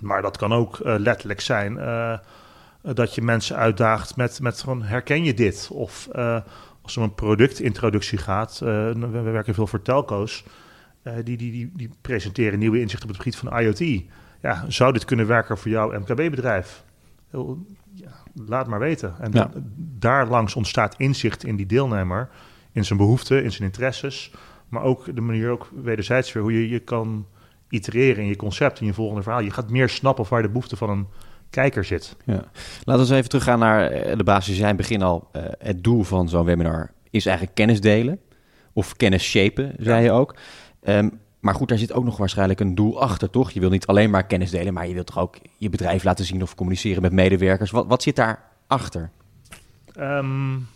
maar 0.00 0.22
dat 0.22 0.36
kan 0.36 0.52
ook 0.52 0.78
uh, 0.78 0.94
letterlijk 0.98 1.40
zijn 1.40 1.72
uh, 1.72 2.18
dat 2.82 3.14
je 3.14 3.22
mensen 3.22 3.56
uitdaagt 3.56 4.16
met, 4.16 4.40
met 4.40 4.60
gewoon 4.60 4.82
herken 4.82 5.24
je 5.24 5.34
dit? 5.34 5.68
Of 5.72 6.08
uh, 6.16 6.40
als 6.82 6.96
er 6.96 7.02
een 7.02 7.14
productintroductie 7.14 8.18
gaat, 8.18 8.58
we, 8.58 9.08
we 9.10 9.20
werken 9.20 9.54
veel 9.54 9.66
voor 9.66 9.82
telco's. 9.82 10.44
Die, 11.02 11.36
die, 11.36 11.52
die, 11.52 11.70
die, 11.74 11.90
presenteren 12.00 12.58
nieuwe 12.58 12.80
inzichten 12.80 13.08
op 13.08 13.14
het 13.14 13.22
gebied 13.22 13.38
van 13.38 13.58
IoT. 13.60 14.02
Ja, 14.40 14.64
zou 14.68 14.92
dit 14.92 15.04
kunnen 15.04 15.26
werken 15.26 15.58
voor 15.58 15.70
jouw 15.70 15.98
MKB-bedrijf? 15.98 16.84
Ja, 17.94 18.10
laat 18.46 18.66
maar 18.66 18.78
weten. 18.78 19.14
En 19.20 19.32
ja. 19.32 19.50
daar 19.76 20.28
langs 20.28 20.54
ontstaat 20.54 20.94
inzicht 20.98 21.44
in 21.44 21.56
die 21.56 21.66
deelnemer, 21.66 22.28
in 22.72 22.84
zijn 22.84 22.98
behoeften, 22.98 23.44
in 23.44 23.52
zijn 23.52 23.64
interesses, 23.64 24.32
maar 24.68 24.82
ook 24.82 25.14
de 25.14 25.20
manier, 25.20 25.50
ook 25.50 25.70
wederzijds 25.82 26.32
weer, 26.32 26.42
hoe 26.42 26.52
je 26.52 26.68
je 26.68 26.78
kan 26.78 27.26
itereren 27.68 28.22
in 28.22 28.28
je 28.28 28.36
concept, 28.36 28.80
in 28.80 28.86
je 28.86 28.92
volgende 28.94 29.22
verhaal. 29.22 29.40
Je 29.40 29.50
gaat 29.50 29.70
meer 29.70 29.88
snappen 29.88 30.24
waar 30.28 30.42
de 30.42 30.48
behoefte 30.48 30.76
van 30.76 30.90
een 30.90 31.06
kijker 31.50 31.84
zit. 31.84 32.16
Ja. 32.24 32.44
Laten 32.84 33.06
we 33.06 33.14
even 33.14 33.28
teruggaan 33.28 33.58
naar 33.58 33.90
eh, 33.90 34.16
de 34.16 34.24
basis. 34.24 34.58
Het 34.58 34.76
begin 34.76 35.02
al, 35.02 35.28
uh, 35.32 35.42
het 35.58 35.84
doel 35.84 36.02
van 36.02 36.28
zo'n 36.28 36.44
webinar 36.44 36.92
is 37.10 37.26
eigenlijk 37.26 37.56
kennis 37.56 37.80
delen. 37.80 38.20
Of 38.72 38.96
kennis 38.96 39.22
shapen, 39.22 39.74
zei 39.78 40.04
je 40.04 40.10
ook. 40.10 40.36
Um, 40.82 41.20
maar 41.48 41.56
goed, 41.56 41.68
daar 41.68 41.78
zit 41.78 41.92
ook 41.92 42.04
nog 42.04 42.16
waarschijnlijk 42.16 42.60
een 42.60 42.74
doel 42.74 43.00
achter, 43.00 43.30
toch? 43.30 43.50
Je 43.50 43.60
wil 43.60 43.70
niet 43.70 43.86
alleen 43.86 44.10
maar 44.10 44.26
kennis 44.26 44.50
delen, 44.50 44.74
maar 44.74 44.86
je 44.86 44.94
wilt 44.94 45.06
toch 45.06 45.18
ook 45.18 45.36
je 45.56 45.68
bedrijf 45.68 46.04
laten 46.04 46.24
zien 46.24 46.42
of 46.42 46.54
communiceren 46.54 47.02
met 47.02 47.12
medewerkers. 47.12 47.70
Wat, 47.70 47.86
wat 47.86 48.02
zit 48.02 48.16
daar 48.16 48.42
achter? 48.66 49.10
Um, 49.98 50.66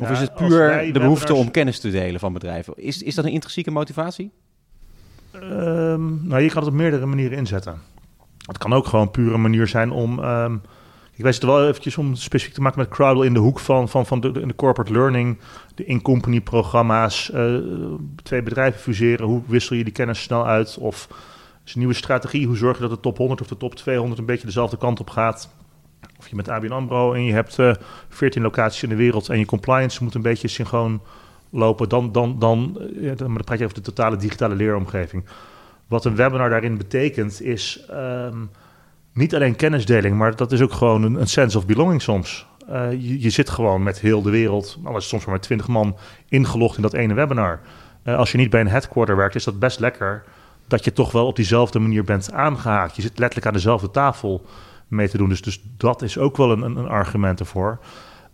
of 0.00 0.10
is 0.10 0.18
het 0.18 0.34
puur 0.34 0.92
de 0.92 0.98
behoefte 0.98 1.34
om 1.34 1.50
kennis 1.50 1.80
te 1.80 1.90
delen 1.90 2.20
van 2.20 2.32
bedrijven? 2.32 2.74
Is, 2.76 3.02
is 3.02 3.14
dat 3.14 3.24
een 3.24 3.30
intrinsieke 3.30 3.70
motivatie? 3.70 4.30
Um, 5.34 6.26
nou, 6.26 6.42
je 6.42 6.48
kan 6.48 6.62
het 6.62 6.72
op 6.72 6.78
meerdere 6.78 7.06
manieren 7.06 7.38
inzetten. 7.38 7.80
Het 8.46 8.58
kan 8.58 8.72
ook 8.72 8.86
gewoon 8.86 9.10
puur 9.10 9.34
een 9.34 9.42
manier 9.42 9.66
zijn 9.66 9.90
om 9.90 10.18
um, 10.18 10.62
ik 11.16 11.22
wijs 11.22 11.34
het 11.34 11.44
wel 11.44 11.68
eventjes 11.68 11.96
om 11.96 12.14
specifiek 12.14 12.54
te 12.54 12.60
maken 12.60 12.78
met 12.78 12.88
Crowdle 12.88 13.26
in 13.26 13.32
de 13.34 13.40
hoek 13.40 13.58
van, 13.58 13.88
van, 13.88 14.06
van 14.06 14.20
de, 14.20 14.32
de 14.32 14.54
corporate 14.54 14.92
learning, 14.92 15.38
de 15.74 15.84
in-company 15.84 16.40
programma's, 16.40 17.30
uh, 17.34 17.56
twee 18.22 18.42
bedrijven 18.42 18.80
fuseren. 18.80 19.26
Hoe 19.26 19.42
wissel 19.46 19.76
je 19.76 19.84
die 19.84 19.92
kennis 19.92 20.22
snel 20.22 20.46
uit? 20.46 20.78
Of 20.78 21.08
is 21.64 21.72
een 21.72 21.78
nieuwe 21.78 21.94
strategie, 21.94 22.46
hoe 22.46 22.56
zorg 22.56 22.76
je 22.76 22.82
dat 22.82 22.90
de 22.90 23.00
top 23.00 23.16
100 23.16 23.40
of 23.40 23.46
de 23.46 23.56
top 23.56 23.74
200 23.74 24.20
een 24.20 24.26
beetje 24.26 24.46
dezelfde 24.46 24.76
kant 24.76 25.00
op 25.00 25.10
gaat? 25.10 25.54
Of 26.18 26.28
je 26.28 26.36
met 26.36 26.48
ABN 26.48 26.72
AMRO 26.72 27.12
en 27.12 27.24
je 27.24 27.32
hebt 27.32 27.58
eh, 27.58 27.74
14 28.08 28.42
locaties 28.42 28.82
in 28.82 28.88
de 28.88 28.94
wereld 28.94 29.28
en 29.28 29.38
je 29.38 29.44
compliance 29.44 30.02
moet 30.04 30.14
een 30.14 30.22
beetje 30.22 30.48
synchroon 30.48 31.02
lopen. 31.50 31.88
Dan, 31.88 32.12
dan, 32.12 32.38
dan, 32.38 32.78
uh, 32.92 33.16
dan 33.16 33.40
praat 33.44 33.58
je 33.58 33.64
over 33.64 33.76
de 33.76 33.82
totale 33.84 34.16
digitale 34.16 34.54
leeromgeving. 34.54 35.24
Wat 35.86 36.04
een 36.04 36.16
webinar 36.16 36.50
daarin 36.50 36.76
betekent 36.76 37.42
is... 37.42 37.86
Um, 37.90 38.50
niet 39.14 39.34
alleen 39.34 39.56
kennisdeling, 39.56 40.16
maar 40.16 40.36
dat 40.36 40.52
is 40.52 40.60
ook 40.60 40.72
gewoon 40.72 41.02
een, 41.02 41.14
een 41.20 41.26
sense 41.26 41.58
of 41.58 41.66
belonging 41.66 42.02
soms. 42.02 42.46
Uh, 42.70 42.92
je, 43.20 43.30
zit 43.30 43.50
gewoon 43.50 43.82
met 43.82 44.00
heel 44.00 44.22
de 44.22 44.30
wereld, 44.30 44.78
al 44.84 44.96
is 44.96 45.08
soms 45.08 45.24
maar 45.24 45.34
met 45.34 45.42
twintig 45.42 45.68
man, 45.68 45.96
ingelogd 46.28 46.76
in 46.76 46.82
dat 46.82 46.92
ene 46.92 47.14
webinar. 47.14 47.60
Uh, 48.04 48.16
als 48.16 48.32
je 48.32 48.38
niet 48.38 48.50
bij 48.50 48.60
een 48.60 48.68
headquarter 48.68 49.16
werkt, 49.16 49.34
is 49.34 49.44
dat 49.44 49.58
best 49.58 49.80
lekker 49.80 50.24
dat 50.66 50.84
je 50.84 50.92
toch 50.92 51.12
wel 51.12 51.26
op 51.26 51.36
diezelfde 51.36 51.78
manier 51.78 52.04
bent 52.04 52.32
aangehaakt. 52.32 52.96
Je 52.96 53.02
zit 53.02 53.18
letterlijk 53.18 53.46
aan 53.46 53.52
dezelfde 53.52 53.90
tafel 53.90 54.46
mee 54.88 55.08
te 55.08 55.16
doen. 55.16 55.28
Dus, 55.28 55.42
dus 55.42 55.62
dat 55.76 56.02
is 56.02 56.18
ook 56.18 56.36
wel 56.36 56.50
een, 56.50 56.62
een, 56.62 56.76
een 56.76 56.88
argument 56.88 57.40
ervoor. 57.40 57.78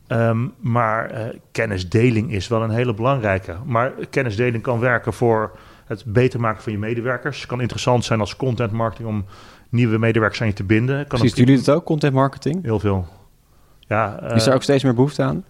Um, 0.08 0.54
maar 0.60 1.12
uh, 1.14 1.28
kennisdeling 1.52 2.32
is 2.32 2.48
wel 2.48 2.62
een 2.62 2.70
hele 2.70 2.94
belangrijke. 2.94 3.56
Maar 3.64 3.92
kennisdeling 4.10 4.62
kan 4.62 4.78
werken 4.78 5.12
voor 5.12 5.58
het 5.84 6.04
beter 6.04 6.40
maken 6.40 6.62
van 6.62 6.72
je 6.72 6.78
medewerkers. 6.78 7.38
Het 7.38 7.48
kan 7.48 7.60
interessant 7.60 8.04
zijn 8.04 8.20
als 8.20 8.36
content 8.36 8.72
marketing 8.72 9.08
om 9.08 9.24
nieuwe 9.70 9.98
medewerkers 9.98 10.40
aan 10.40 10.46
je 10.46 10.52
te 10.52 10.64
binden. 10.64 11.06
Kan 11.06 11.18
Ziet 11.18 11.36
jullie 11.36 11.56
het 11.56 11.70
ook, 11.70 11.84
content 11.84 12.12
marketing? 12.12 12.62
Heel 12.62 12.78
veel. 12.78 13.06
Ja, 13.78 14.20
is 14.20 14.46
er 14.46 14.54
ook 14.54 14.62
steeds 14.62 14.84
meer 14.84 14.94
behoefte 14.94 15.22
aan? 15.22 15.44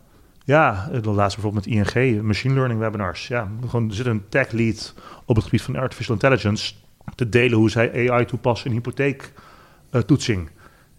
Ja, 0.45 0.89
de 1.03 1.11
laatste 1.11 1.41
bijvoorbeeld 1.41 1.77
met 1.77 1.95
ING, 1.95 2.23
machine 2.23 2.55
learning 2.55 2.81
webinars. 2.81 3.29
Ja, 3.29 3.49
gewoon, 3.61 3.89
er 3.89 3.95
zit 3.95 4.07
een 4.07 4.25
tech 4.29 4.51
lead 4.51 4.95
op 5.25 5.37
het 5.37 5.45
gebied 5.45 5.63
van 5.63 5.77
artificial 5.77 6.15
intelligence 6.15 6.75
te 7.15 7.29
delen 7.29 7.59
hoe 7.59 7.71
zij 7.71 8.11
AI 8.11 8.25
toepassen 8.25 8.71
in 8.71 8.77
hypotheektoetsing. 8.77 10.41
Uh, 10.41 10.51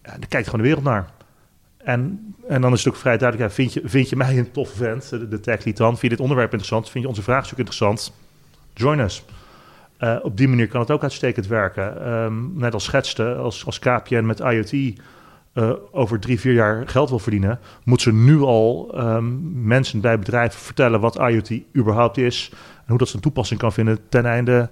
ja, 0.03 0.09
daar 0.09 0.27
kijkt 0.27 0.45
gewoon 0.45 0.61
de 0.61 0.67
wereld 0.67 0.85
naar. 0.85 1.09
En, 1.77 2.33
en 2.47 2.61
dan 2.61 2.73
is 2.73 2.83
het 2.83 2.93
ook 2.93 2.99
vrij 2.99 3.17
duidelijk, 3.17 3.49
ja, 3.49 3.55
vind, 3.55 3.73
je, 3.73 3.81
vind 3.85 4.09
je 4.09 4.15
mij 4.15 4.37
een 4.37 4.51
toffe 4.51 4.75
vent, 4.75 5.09
de, 5.09 5.27
de 5.27 5.39
tech 5.39 5.65
lead 5.65 5.77
dan? 5.77 5.89
Vind 5.89 6.01
je 6.01 6.09
dit 6.09 6.19
onderwerp 6.19 6.51
interessant? 6.51 6.89
Vind 6.89 7.03
je 7.03 7.09
onze 7.09 7.21
vraagstuk 7.21 7.57
interessant? 7.57 8.13
Join 8.73 8.99
us. 8.99 9.25
Uh, 10.03 10.15
op 10.21 10.37
die 10.37 10.47
manier 10.47 10.67
kan 10.67 10.81
het 10.81 10.91
ook 10.91 11.03
uitstekend 11.03 11.47
werken. 11.47 12.11
Um, 12.11 12.51
net 12.55 12.73
als 12.73 12.83
schetste, 12.83 13.33
als, 13.35 13.65
als 13.65 13.79
KPN 13.79 14.25
met 14.25 14.39
IoT 14.39 14.73
uh, 14.73 14.93
eh, 15.53 15.71
over 15.91 16.19
drie, 16.19 16.39
vier 16.39 16.53
jaar 16.53 16.87
geld 16.87 17.09
wil 17.09 17.19
verdienen, 17.19 17.59
moet 17.83 18.01
ze 18.01 18.13
nu 18.13 18.41
al 18.41 18.91
um, 18.95 19.51
mensen 19.67 20.01
bij 20.01 20.19
bedrijven 20.19 20.59
vertellen 20.59 20.99
wat 20.99 21.19
IoT 21.19 21.51
überhaupt 21.75 22.17
is 22.17 22.49
en 22.51 22.83
hoe 22.87 22.97
dat 22.97 23.07
ze 23.07 23.15
een 23.15 23.21
toepassing 23.21 23.59
kan 23.59 23.73
vinden 23.73 23.99
ten 24.09 24.25
einde 24.25 24.69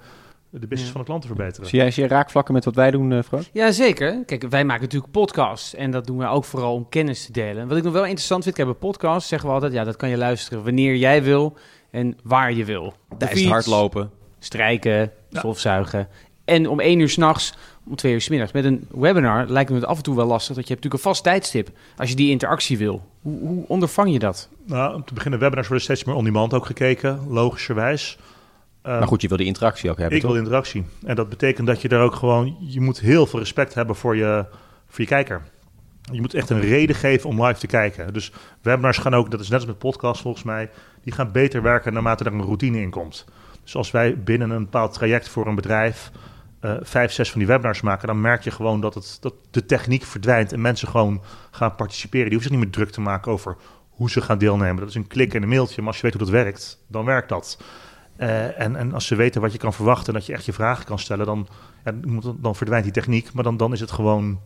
de 0.49 0.67
business 0.67 0.91
van 0.91 1.01
de 1.01 1.07
klant 1.07 1.21
te 1.21 1.27
verbeteren. 1.27 1.69
Zie 1.69 1.79
jij, 1.79 1.91
zie 1.91 2.07
raakvlakken 2.07 2.53
met 2.53 2.65
wat 2.65 2.75
wij 2.75 2.91
doen, 2.91 3.11
uh, 3.11 3.21
Frank? 3.21 3.43
Ja, 3.53 3.71
zeker. 3.71 4.23
Kijk, 4.25 4.49
wij 4.49 4.65
maken 4.65 4.83
natuurlijk 4.83 5.11
podcasts 5.11 5.75
en 5.75 5.91
dat 5.91 6.05
doen 6.05 6.17
we 6.17 6.27
ook 6.27 6.45
vooral 6.45 6.73
om 6.73 6.89
kennis 6.89 7.25
te 7.25 7.31
delen. 7.31 7.67
Wat 7.67 7.77
ik 7.77 7.83
nog 7.83 7.93
wel 7.93 8.05
interessant 8.05 8.43
vind, 8.43 8.57
ik 8.57 8.65
heb 8.65 8.73
een 8.73 8.79
podcast, 8.79 9.27
zeggen 9.27 9.47
we 9.47 9.53
altijd, 9.53 9.73
ja, 9.73 9.83
dat 9.83 9.95
kan 9.95 10.09
je 10.09 10.17
luisteren 10.17 10.63
wanneer 10.63 10.95
jij 10.95 11.23
wil 11.23 11.57
en 11.91 12.17
waar 12.23 12.53
je 12.53 12.65
wil. 12.65 12.93
Tijdens 13.17 13.41
het 13.41 13.49
hardlopen. 13.49 14.18
Strijken, 14.39 15.11
stofzuigen. 15.31 16.07
En 16.45 16.67
om 16.67 16.79
één 16.79 16.99
uur 16.99 17.09
s'nachts, 17.09 17.53
om 17.85 17.95
twee 17.95 18.13
uur 18.13 18.21
s 18.21 18.29
middags. 18.29 18.51
Met 18.51 18.65
een 18.65 18.87
webinar 18.91 19.47
lijkt 19.47 19.69
me 19.69 19.75
het 19.75 19.85
af 19.85 19.97
en 19.97 20.03
toe 20.03 20.15
wel 20.15 20.25
lastig 20.25 20.55
dat 20.55 20.67
je 20.67 20.73
hebt 20.73 20.83
natuurlijk 20.83 21.03
een 21.03 21.11
vast 21.11 21.23
tijdstip 21.23 21.69
als 21.97 22.09
je 22.09 22.15
die 22.15 22.29
interactie 22.29 22.77
wil. 22.77 23.01
Hoe, 23.21 23.39
hoe 23.39 23.65
ondervang 23.67 24.11
je 24.11 24.19
dat? 24.19 24.49
Nou, 24.65 24.95
om 24.95 25.05
te 25.05 25.13
beginnen, 25.13 25.39
webinars 25.39 25.67
worden 25.67 25.85
steeds 25.85 26.03
meer 26.03 26.15
on-demand 26.15 26.53
ook 26.53 26.65
gekeken, 26.65 27.27
logischerwijs. 27.27 28.17
Uh, 28.83 28.99
maar 28.99 29.07
goed, 29.07 29.21
je 29.21 29.27
wil 29.27 29.37
die 29.37 29.45
interactie 29.45 29.89
ook 29.89 29.97
hebben, 29.97 30.15
Ik 30.15 30.21
toch? 30.21 30.31
wil 30.31 30.39
interactie. 30.39 30.85
En 31.05 31.15
dat 31.15 31.29
betekent 31.29 31.67
dat 31.67 31.81
je 31.81 31.87
daar 31.87 32.01
ook 32.01 32.15
gewoon... 32.15 32.57
Je 32.59 32.81
moet 32.81 32.99
heel 32.99 33.25
veel 33.25 33.39
respect 33.39 33.73
hebben 33.73 33.95
voor 33.95 34.15
je, 34.15 34.45
voor 34.87 35.01
je 35.01 35.09
kijker. 35.09 35.41
Je 36.11 36.21
moet 36.21 36.33
echt 36.33 36.49
een 36.49 36.61
reden 36.61 36.95
geven 36.95 37.29
om 37.29 37.43
live 37.45 37.59
te 37.59 37.67
kijken. 37.67 38.13
Dus 38.13 38.31
webinars 38.61 38.97
gaan 38.97 39.13
ook, 39.13 39.31
dat 39.31 39.39
is 39.39 39.49
net 39.49 39.59
als 39.59 39.67
met 39.67 39.77
podcasts 39.77 40.21
volgens 40.21 40.43
mij... 40.43 40.69
die 41.03 41.13
gaan 41.13 41.31
beter 41.31 41.61
werken 41.61 41.93
naarmate 41.93 42.23
er 42.23 42.33
een 42.33 42.41
routine 42.41 42.81
in 42.81 42.89
komt. 42.89 43.25
Dus 43.69 43.77
als 43.77 43.91
wij 43.91 44.17
binnen 44.17 44.49
een 44.49 44.63
bepaald 44.63 44.93
traject 44.93 45.29
voor 45.29 45.47
een 45.47 45.55
bedrijf 45.55 46.11
uh, 46.61 46.73
vijf, 46.81 47.11
zes 47.11 47.31
van 47.31 47.39
die 47.39 47.47
webinars 47.47 47.81
maken, 47.81 48.07
dan 48.07 48.21
merk 48.21 48.43
je 48.43 48.51
gewoon 48.51 48.81
dat, 48.81 48.93
het, 48.93 49.17
dat 49.21 49.33
de 49.51 49.65
techniek 49.65 50.03
verdwijnt 50.03 50.53
en 50.53 50.61
mensen 50.61 50.87
gewoon 50.87 51.21
gaan 51.51 51.75
participeren. 51.75 52.29
Die 52.29 52.33
hoeven 52.33 52.51
zich 52.51 52.59
niet 52.59 52.67
meer 52.69 52.83
druk 52.83 52.93
te 52.93 53.01
maken 53.01 53.31
over 53.31 53.57
hoe 53.89 54.09
ze 54.09 54.21
gaan 54.21 54.37
deelnemen. 54.37 54.79
Dat 54.79 54.89
is 54.89 54.95
een 54.95 55.07
klik 55.07 55.33
en 55.33 55.43
een 55.43 55.49
mailtje, 55.49 55.81
maar 55.81 55.87
als 55.87 55.95
je 55.95 56.03
weet 56.03 56.13
hoe 56.13 56.23
dat 56.23 56.31
werkt, 56.31 56.83
dan 56.87 57.05
werkt 57.05 57.29
dat. 57.29 57.61
Uh, 58.17 58.59
en, 58.59 58.75
en 58.75 58.93
als 58.93 59.07
ze 59.07 59.15
weten 59.15 59.41
wat 59.41 59.51
je 59.51 59.57
kan 59.57 59.73
verwachten 59.73 60.07
en 60.07 60.13
dat 60.13 60.25
je 60.25 60.33
echt 60.33 60.45
je 60.45 60.53
vragen 60.53 60.85
kan 60.85 60.99
stellen, 60.99 61.25
dan, 61.25 61.47
ja, 61.85 61.93
dan 62.37 62.55
verdwijnt 62.55 62.83
die 62.83 62.93
techniek, 62.93 63.33
maar 63.33 63.43
dan, 63.43 63.57
dan 63.57 63.73
is 63.73 63.79
het 63.79 63.91
gewoon, 63.91 64.39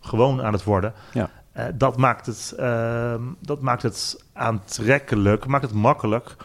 gewoon 0.00 0.42
aan 0.42 0.52
het 0.52 0.64
worden. 0.64 0.92
Ja. 1.12 1.30
Uh, 1.56 1.64
dat, 1.74 1.96
maakt 1.96 2.26
het, 2.26 2.54
ehm, 2.56 3.22
dat 3.40 3.60
maakt 3.60 3.82
het 3.82 4.24
aantrekkelijk, 4.32 5.46
maakt 5.46 5.64
het 5.64 5.72
makkelijk 5.72 6.36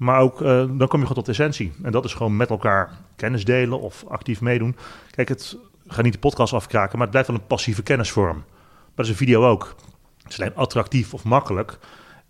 maar 0.00 0.20
ook, 0.20 0.40
uh, 0.40 0.48
dan 0.48 0.88
kom 0.88 1.00
je 1.00 1.06
gewoon 1.06 1.14
tot 1.14 1.24
de 1.24 1.30
essentie. 1.30 1.72
En 1.82 1.92
dat 1.92 2.04
is 2.04 2.14
gewoon 2.14 2.36
met 2.36 2.50
elkaar 2.50 2.90
kennis 3.16 3.44
delen 3.44 3.80
of 3.80 4.04
actief 4.08 4.40
meedoen. 4.40 4.76
Kijk, 5.10 5.28
het 5.28 5.56
gaat 5.86 6.04
niet 6.04 6.12
de 6.12 6.18
podcast 6.18 6.52
afkraken, 6.52 6.92
maar 6.92 7.00
het 7.00 7.10
blijft 7.10 7.28
wel 7.28 7.36
een 7.36 7.46
passieve 7.46 7.82
kennisvorm. 7.82 8.36
Maar 8.36 8.94
dat 8.94 9.04
is 9.04 9.10
een 9.10 9.16
video 9.16 9.46
ook. 9.46 9.74
Het 10.22 10.32
is 10.32 10.40
alleen 10.40 10.54
attractief 10.54 11.14
of 11.14 11.24
makkelijk. 11.24 11.78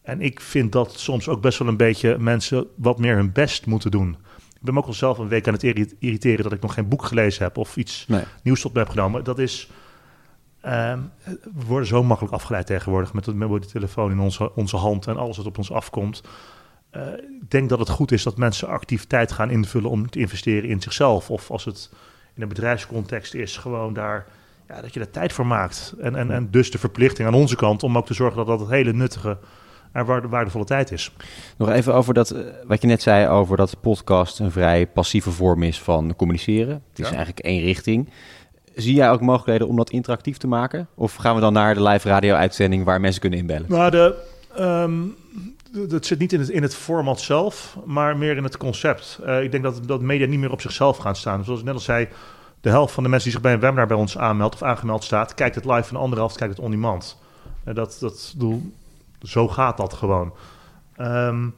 En 0.03 0.21
ik 0.21 0.41
vind 0.41 0.73
dat 0.73 0.93
soms 0.99 1.29
ook 1.29 1.41
best 1.41 1.59
wel 1.59 1.69
een 1.69 1.77
beetje 1.77 2.19
mensen 2.19 2.67
wat 2.77 2.99
meer 2.99 3.15
hun 3.15 3.33
best 3.33 3.67
moeten 3.67 3.91
doen. 3.91 4.17
Ik 4.37 4.61
ben 4.61 4.75
me 4.75 4.81
ook 4.81 4.87
al 4.87 4.93
zelf 4.93 5.19
een 5.19 5.29
week 5.29 5.47
aan 5.47 5.53
het 5.53 5.95
irriteren 5.99 6.43
dat 6.43 6.53
ik 6.53 6.61
nog 6.61 6.75
geen 6.75 6.89
boek 6.89 7.05
gelezen 7.05 7.43
heb 7.43 7.57
of 7.57 7.77
iets 7.77 8.07
nieuws 8.43 8.61
tot 8.61 8.73
me 8.73 8.79
heb 8.79 8.89
genomen. 8.89 9.25
Dat 9.25 9.39
is, 9.39 9.71
ehm, 10.61 10.99
we 11.43 11.65
worden 11.67 11.89
zo 11.89 12.03
makkelijk 12.03 12.35
afgeleid 12.35 12.67
tegenwoordig 12.67 13.13
met 13.13 13.25
de 13.25 13.35
mobiele 13.35 13.67
telefoon 13.67 14.11
in 14.11 14.21
onze, 14.21 14.55
onze 14.55 14.77
hand 14.77 15.07
en 15.07 15.17
alles 15.17 15.37
wat 15.37 15.47
op 15.47 15.59
ons 15.59 15.73
afkomt. 15.73 16.23
Uh, 16.97 17.03
ik 17.41 17.51
denk 17.51 17.69
dat 17.69 17.79
het 17.79 17.89
goed 17.89 18.13
is 18.13 18.23
dat 18.23 18.37
mensen 18.37 18.69
activiteit 18.69 19.33
gaan 19.33 19.51
invullen 19.51 19.91
om 19.91 20.11
te 20.11 20.19
investeren 20.19 20.69
in 20.69 20.81
zichzelf. 20.81 21.31
Of 21.31 21.51
als 21.51 21.65
het 21.65 21.91
in 22.35 22.43
een 22.43 22.49
bedrijfscontext 22.49 23.35
is, 23.35 23.57
gewoon 23.57 23.93
daar 23.93 24.27
ja, 24.69 24.81
dat 24.81 24.95
je 24.95 25.01
er 25.01 25.11
tijd 25.11 25.33
voor 25.33 25.47
maakt. 25.47 25.95
En, 26.01 26.17
en, 26.17 26.31
en 26.31 26.51
dus 26.51 26.71
de 26.71 26.79
verplichting 26.79 27.29
aan 27.29 27.35
onze 27.35 27.57
kant 27.57 27.83
om 27.83 27.97
ook 27.97 28.07
te 28.07 28.15
zorgen 28.15 28.37
dat 28.37 28.47
dat 28.47 28.61
het 28.61 28.69
hele 28.69 28.93
nuttige 28.93 29.39
en 29.93 30.29
waardevolle 30.29 30.65
tijd 30.65 30.93
is. 30.93 31.13
Nog 31.57 31.71
even 31.71 31.95
over 31.95 32.15
dat, 32.15 32.31
eh, 32.31 32.41
wat 32.67 32.81
je 32.81 32.87
net 32.87 33.03
zei 33.03 33.29
over 33.29 33.57
dat 33.57 33.81
podcast 33.81 34.39
een 34.39 34.51
vrij 34.51 34.87
passieve 34.87 35.31
vorm 35.31 35.63
is 35.63 35.81
van 35.81 36.17
communiceren. 36.17 36.83
Het 36.89 36.99
is 36.99 37.07
eigenlijk 37.07 37.39
één 37.39 37.63
richting. 37.63 38.09
Zie 38.75 38.95
jij 38.95 39.11
ook 39.11 39.21
mogelijkheden 39.21 39.69
om 39.69 39.77
dat 39.77 39.91
interactief 39.91 40.37
te 40.37 40.47
maken? 40.47 40.89
Of 40.95 41.15
gaan 41.15 41.35
we 41.35 41.41
dan 41.41 41.53
naar 41.53 41.75
de 41.75 41.83
live 41.83 42.09
radio-uitzending 42.09 42.85
waar 42.85 43.01
mensen 43.01 43.21
kunnen 43.21 43.39
inbellen? 43.39 43.67
Nou, 43.69 43.91
de, 43.91 44.15
um, 44.61 45.17
dat 45.89 46.07
zit 46.07 46.19
niet 46.19 46.33
in 46.33 46.41
het, 46.41 46.49
in 46.49 46.63
het 46.63 46.75
format 46.75 47.21
zelf, 47.21 47.77
maar 47.85 48.17
meer 48.17 48.37
in 48.37 48.45
het 48.45 48.57
concept. 48.57 49.21
Uh, 49.27 49.43
ik 49.43 49.51
denk 49.51 49.63
dat, 49.63 49.81
dat 49.87 50.01
media 50.01 50.27
niet 50.27 50.39
meer 50.39 50.53
op 50.53 50.61
zichzelf 50.61 50.97
gaan 50.97 51.17
staan. 51.17 51.45
Zoals 51.45 51.61
ik 51.61 51.67
net 51.67 51.75
al 51.75 51.81
zei, 51.81 52.09
de 52.61 52.69
helft 52.69 52.95
van 52.95 53.03
de 53.03 53.09
mensen 53.09 53.31
die 53.31 53.39
zich 53.39 53.49
bij 53.49 53.55
een 53.55 53.61
webinar 53.61 53.87
bij 53.87 53.97
ons 53.97 54.19
aanmeldt 54.19 54.55
of 54.55 54.63
aangemeld 54.63 55.05
staat, 55.05 55.35
kijkt 55.35 55.55
het 55.55 55.65
live 55.65 55.89
en 55.89 55.95
de 55.95 55.99
andere 55.99 56.21
helft 56.21 56.37
kijkt 56.37 56.57
het 56.57 56.65
on 56.65 56.71
demand. 56.71 57.19
Uh, 57.65 57.75
dat, 57.75 57.97
dat, 58.01 58.35
zo 59.23 59.49
gaat 59.49 59.77
dat 59.77 59.93
gewoon. 59.93 60.33
Um, 60.99 61.55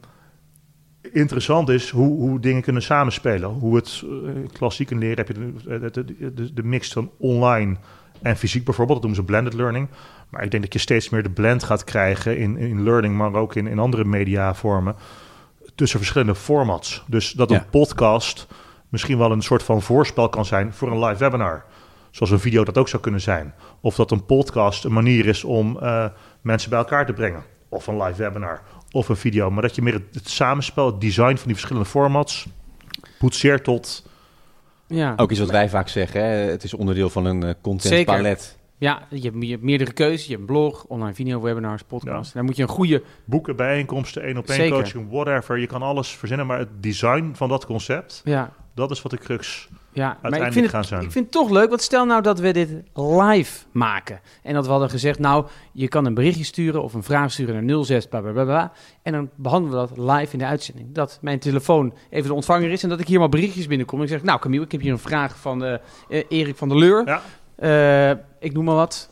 interessant 1.12 1.68
is 1.68 1.90
hoe, 1.90 2.18
hoe 2.18 2.40
dingen 2.40 2.62
kunnen 2.62 2.82
samenspelen. 2.82 3.50
Hoe 3.50 3.76
het 3.76 4.02
uh, 4.04 4.30
klassiek 4.52 4.90
in 4.90 4.98
leren 4.98 5.16
heb 5.16 5.28
je 5.28 5.34
de, 5.34 6.34
de, 6.34 6.52
de, 6.52 6.62
mix 6.62 6.92
van 6.92 7.10
online 7.18 7.76
en 8.22 8.36
fysiek 8.36 8.64
bijvoorbeeld. 8.64 9.02
Dat 9.02 9.08
noemen 9.08 9.26
ze 9.26 9.32
blended 9.32 9.54
learning. 9.54 9.88
Maar 10.28 10.44
ik 10.44 10.50
denk 10.50 10.62
dat 10.62 10.72
je 10.72 10.78
steeds 10.78 11.08
meer 11.08 11.22
de 11.22 11.30
blend 11.30 11.62
gaat 11.62 11.84
krijgen 11.84 12.38
in, 12.38 12.56
in 12.56 12.82
learning, 12.82 13.16
maar 13.16 13.34
ook 13.34 13.54
in, 13.54 13.66
in 13.66 13.78
andere 13.78 14.04
mediavormen. 14.04 14.96
Tussen 15.74 15.98
verschillende 15.98 16.34
formats. 16.34 17.04
Dus 17.06 17.32
dat 17.32 17.50
een 17.50 17.68
podcast 17.70 18.46
misschien 18.88 19.18
wel 19.18 19.32
een 19.32 19.42
soort 19.42 19.62
van 19.62 19.82
voorspel 19.82 20.28
kan 20.28 20.44
zijn 20.44 20.72
voor 20.72 20.90
een 20.90 21.04
live 21.04 21.18
webinar. 21.18 21.64
Zoals 22.10 22.32
een 22.32 22.40
video 22.40 22.64
dat 22.64 22.78
ook 22.78 22.88
zou 22.88 23.02
kunnen 23.02 23.20
zijn. 23.20 23.54
Of 23.80 23.94
dat 23.94 24.10
een 24.10 24.26
podcast 24.26 24.84
een 24.84 24.92
manier 24.92 25.26
is 25.26 25.44
om 25.44 25.78
uh, 25.82 26.06
mensen 26.40 26.70
bij 26.70 26.78
elkaar 26.78 27.06
te 27.06 27.12
brengen. 27.12 27.42
Of 27.68 27.86
een 27.86 28.02
live 28.02 28.22
webinar. 28.22 28.62
Of 28.90 29.08
een 29.08 29.16
video. 29.16 29.50
Maar 29.50 29.62
dat 29.62 29.74
je 29.74 29.82
meer 29.82 30.02
het, 30.12 30.28
samenspel, 30.28 30.86
het 30.86 31.00
design 31.00 31.36
van 31.36 31.46
die 31.46 31.54
verschillende 31.54 31.88
formats 31.88 32.46
poetseert 33.18 33.64
tot... 33.64 34.10
Ja. 34.92 35.14
Ook 35.16 35.30
iets 35.30 35.40
wat 35.40 35.50
wij 35.50 35.68
vaak 35.68 35.88
zeggen. 35.88 36.20
Hè? 36.20 36.28
Het 36.28 36.64
is 36.64 36.74
onderdeel 36.74 37.10
van 37.10 37.24
een 37.24 37.44
uh, 37.44 37.50
content 37.60 38.04
palet. 38.04 38.58
Ja, 38.78 39.06
je 39.10 39.20
hebt, 39.20 39.42
je 39.42 39.50
hebt, 39.50 39.62
meerdere 39.62 39.92
keuzes. 39.92 40.22
Je 40.22 40.28
hebt 40.28 40.40
een 40.40 40.54
blog, 40.54 40.84
online 40.84 41.14
video, 41.14 41.40
webinars, 41.40 41.82
podcast. 41.82 42.26
Ja. 42.26 42.34
Daar 42.34 42.44
moet 42.44 42.56
je 42.56 42.62
een 42.62 42.68
goede... 42.68 43.02
Boeken, 43.24 43.56
bijeenkomsten, 43.56 44.22
één 44.22 44.36
op 44.36 44.48
één 44.48 44.70
coaching, 44.70 45.10
whatever. 45.10 45.58
Je 45.58 45.66
kan 45.66 45.82
alles 45.82 46.08
verzinnen, 46.08 46.46
maar 46.46 46.58
het 46.58 46.82
design 46.82 47.32
van 47.34 47.48
dat 47.48 47.66
concept... 47.66 48.20
Ja. 48.24 48.52
Dat 48.74 48.90
is 48.90 49.02
wat 49.02 49.12
de 49.12 49.18
crux 49.18 49.68
ja, 49.92 50.18
maar 50.22 50.32
ik 50.32 50.52
vind, 50.52 50.72
het, 50.72 50.90
ik 50.90 51.12
vind 51.12 51.14
het 51.14 51.30
toch 51.30 51.50
leuk, 51.50 51.68
want 51.68 51.82
stel 51.82 52.04
nou 52.04 52.22
dat 52.22 52.38
we 52.38 52.52
dit 52.52 52.68
live 52.94 53.64
maken. 53.72 54.20
En 54.42 54.54
dat 54.54 54.64
we 54.64 54.70
hadden 54.70 54.90
gezegd, 54.90 55.18
nou, 55.18 55.46
je 55.72 55.88
kan 55.88 56.04
een 56.04 56.14
berichtje 56.14 56.44
sturen 56.44 56.82
of 56.82 56.94
een 56.94 57.02
vraag 57.02 57.32
sturen 57.32 57.64
naar 57.64 57.84
06, 57.84 58.06
bla, 58.06 58.20
bla, 58.20 58.44
bla, 58.44 58.72
En 59.02 59.12
dan 59.12 59.30
behandelen 59.34 59.80
we 59.80 59.94
dat 59.94 60.16
live 60.16 60.32
in 60.32 60.38
de 60.38 60.44
uitzending. 60.44 60.94
Dat 60.94 61.18
mijn 61.20 61.38
telefoon 61.38 61.94
even 62.10 62.28
de 62.28 62.34
ontvanger 62.34 62.70
is 62.70 62.82
en 62.82 62.88
dat 62.88 63.00
ik 63.00 63.06
hier 63.06 63.18
maar 63.18 63.28
berichtjes 63.28 63.66
binnenkom. 63.66 63.98
En 63.98 64.04
ik 64.04 64.10
zeg, 64.10 64.22
nou 64.22 64.38
Camille, 64.38 64.64
ik 64.64 64.72
heb 64.72 64.80
hier 64.80 64.92
een 64.92 64.98
vraag 64.98 65.36
van 65.36 65.64
uh, 65.64 65.74
Erik 66.28 66.56
van 66.56 66.68
der 66.68 66.78
Leur. 66.78 67.06
Ja. 67.06 67.22
Uh, 67.58 68.18
ik 68.40 68.52
noem 68.52 68.64
maar 68.64 68.74
wat. 68.74 69.10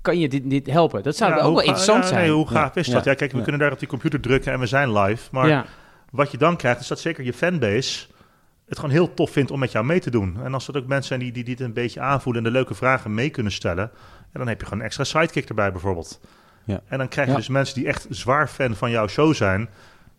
Kan 0.00 0.18
je 0.18 0.28
dit, 0.28 0.50
dit 0.50 0.66
helpen? 0.66 1.02
Dat 1.02 1.16
zou 1.16 1.32
ook 1.32 1.40
wel 1.40 1.60
interessant 1.60 2.06
zijn. 2.06 2.20
Nee, 2.20 2.32
hoe 2.32 2.48
gaaf 2.48 2.76
is 2.76 2.88
dat? 2.88 3.04
Ja, 3.04 3.14
kijk, 3.14 3.32
we 3.32 3.42
kunnen 3.42 3.60
daar 3.60 3.72
op 3.72 3.78
die 3.78 3.88
computer 3.88 4.20
drukken 4.20 4.52
en 4.52 4.60
we 4.60 4.66
zijn 4.66 4.92
live. 4.92 5.28
Maar 5.30 5.66
wat 6.10 6.30
je 6.30 6.38
dan 6.38 6.56
krijgt, 6.56 6.80
is 6.80 6.86
dat 6.86 7.00
zeker 7.00 7.24
je 7.24 7.32
fanbase 7.32 8.06
het 8.70 8.78
gewoon 8.78 8.94
heel 8.94 9.14
tof 9.14 9.30
vindt 9.30 9.50
om 9.50 9.58
met 9.58 9.72
jou 9.72 9.84
mee 9.84 10.00
te 10.00 10.10
doen. 10.10 10.42
En 10.42 10.54
als 10.54 10.68
er 10.68 10.76
ook 10.76 10.86
mensen 10.86 11.08
zijn 11.08 11.20
die, 11.20 11.32
die 11.32 11.44
dit 11.44 11.60
een 11.60 11.72
beetje 11.72 12.00
aanvoelen 12.00 12.44
en 12.44 12.50
de 12.52 12.56
leuke 12.56 12.74
vragen 12.74 13.14
mee 13.14 13.30
kunnen 13.30 13.52
stellen, 13.52 13.90
en 14.32 14.38
dan 14.38 14.48
heb 14.48 14.58
je 14.58 14.64
gewoon 14.64 14.78
een 14.78 14.86
extra 14.86 15.04
sidekick 15.04 15.48
erbij 15.48 15.72
bijvoorbeeld. 15.72 16.20
Ja. 16.64 16.80
En 16.88 16.98
dan 16.98 17.08
krijg 17.08 17.28
je 17.28 17.34
dus 17.34 17.48
mensen 17.48 17.74
die 17.74 17.86
echt 17.86 18.06
zwaar 18.10 18.48
fan 18.48 18.74
van 18.74 18.90
jouw 18.90 19.08
show 19.08 19.34
zijn, 19.34 19.68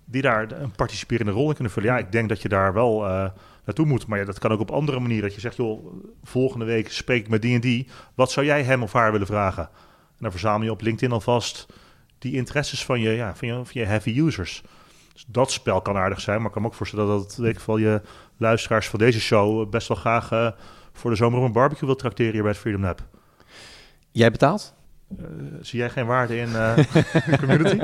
die 0.06 0.22
daar 0.22 0.52
een 0.52 0.72
participerende 0.72 1.32
rol 1.32 1.48
in 1.48 1.54
kunnen 1.56 1.74
vullen. 1.74 1.90
Ja, 1.90 1.98
ik 1.98 2.12
denk 2.12 2.30
dat 2.30 2.42
je 2.42 2.50
daar 2.50 2.74
wel 2.74 3.06
uh, 3.08 3.30
naartoe 3.66 3.86
moet. 3.86 4.08
Maar 4.08 4.20
ja, 4.20 4.26
dat 4.26 4.40
kan 4.40 4.52
ook 4.52 4.60
op 4.60 4.72
andere 4.72 5.00
manieren. 5.00 5.24
Dat 5.24 5.36
je 5.36 5.42
zegt, 5.42 5.56
joh, 5.56 5.86
volgende 6.24 6.66
week 6.66 6.92
spreek 6.92 7.24
ik 7.24 7.30
met 7.30 7.42
die 7.42 7.56
en 7.56 7.62
die. 7.62 7.88
Wat 8.16 8.32
zou 8.32 8.46
jij 8.46 8.64
hem 8.64 8.84
of 8.84 8.94
haar 8.94 9.12
willen 9.12 9.28
vragen? 9.28 9.64
En 9.64 10.18
dan 10.18 10.32
verzamel 10.32 10.64
je 10.64 10.72
op 10.72 10.82
LinkedIn 10.82 11.12
alvast 11.12 11.66
die 12.20 12.34
interesses 12.34 12.86
van 12.86 13.00
je, 13.00 13.10
ja, 13.10 13.36
van 13.36 13.48
je, 13.48 13.54
van 13.54 13.82
je 13.82 13.86
heavy 13.86 14.20
users. 14.20 14.64
Dus 15.14 15.26
dat 15.28 15.52
spel 15.52 15.82
kan 15.82 15.98
aardig 15.98 16.22
zijn, 16.22 16.38
maar 16.38 16.46
ik 16.46 16.52
kan 16.52 16.62
me 16.62 16.68
ook 16.68 16.74
voorstellen 16.74 17.08
dat 17.08 17.24
het, 17.24 17.36
weet 17.36 17.62
je 17.66 18.02
luisteraars 18.38 18.90
van 18.90 19.00
deze 19.00 19.20
show 19.20 19.70
best 19.70 19.88
wel 19.88 19.98
graag 19.98 20.32
uh, 20.32 20.48
voor 20.94 21.10
de 21.10 21.16
zomer 21.16 21.40
op 21.40 21.46
een 21.46 21.52
barbecue 21.52 21.88
wil 21.88 21.96
tracteren 21.96 22.34
hier 22.34 22.42
bij 22.42 22.52
het 22.52 22.60
Freedom 22.60 22.82
Lab. 22.82 23.02
Jij 24.12 24.32
betaalt? 24.32 24.74
Uh, 25.20 25.26
zie 25.62 25.80
jij 25.80 25.90
geen 25.90 26.06
waarde 26.06 26.38
in 26.38 26.50
uh, 26.50 26.78
community? 27.40 27.80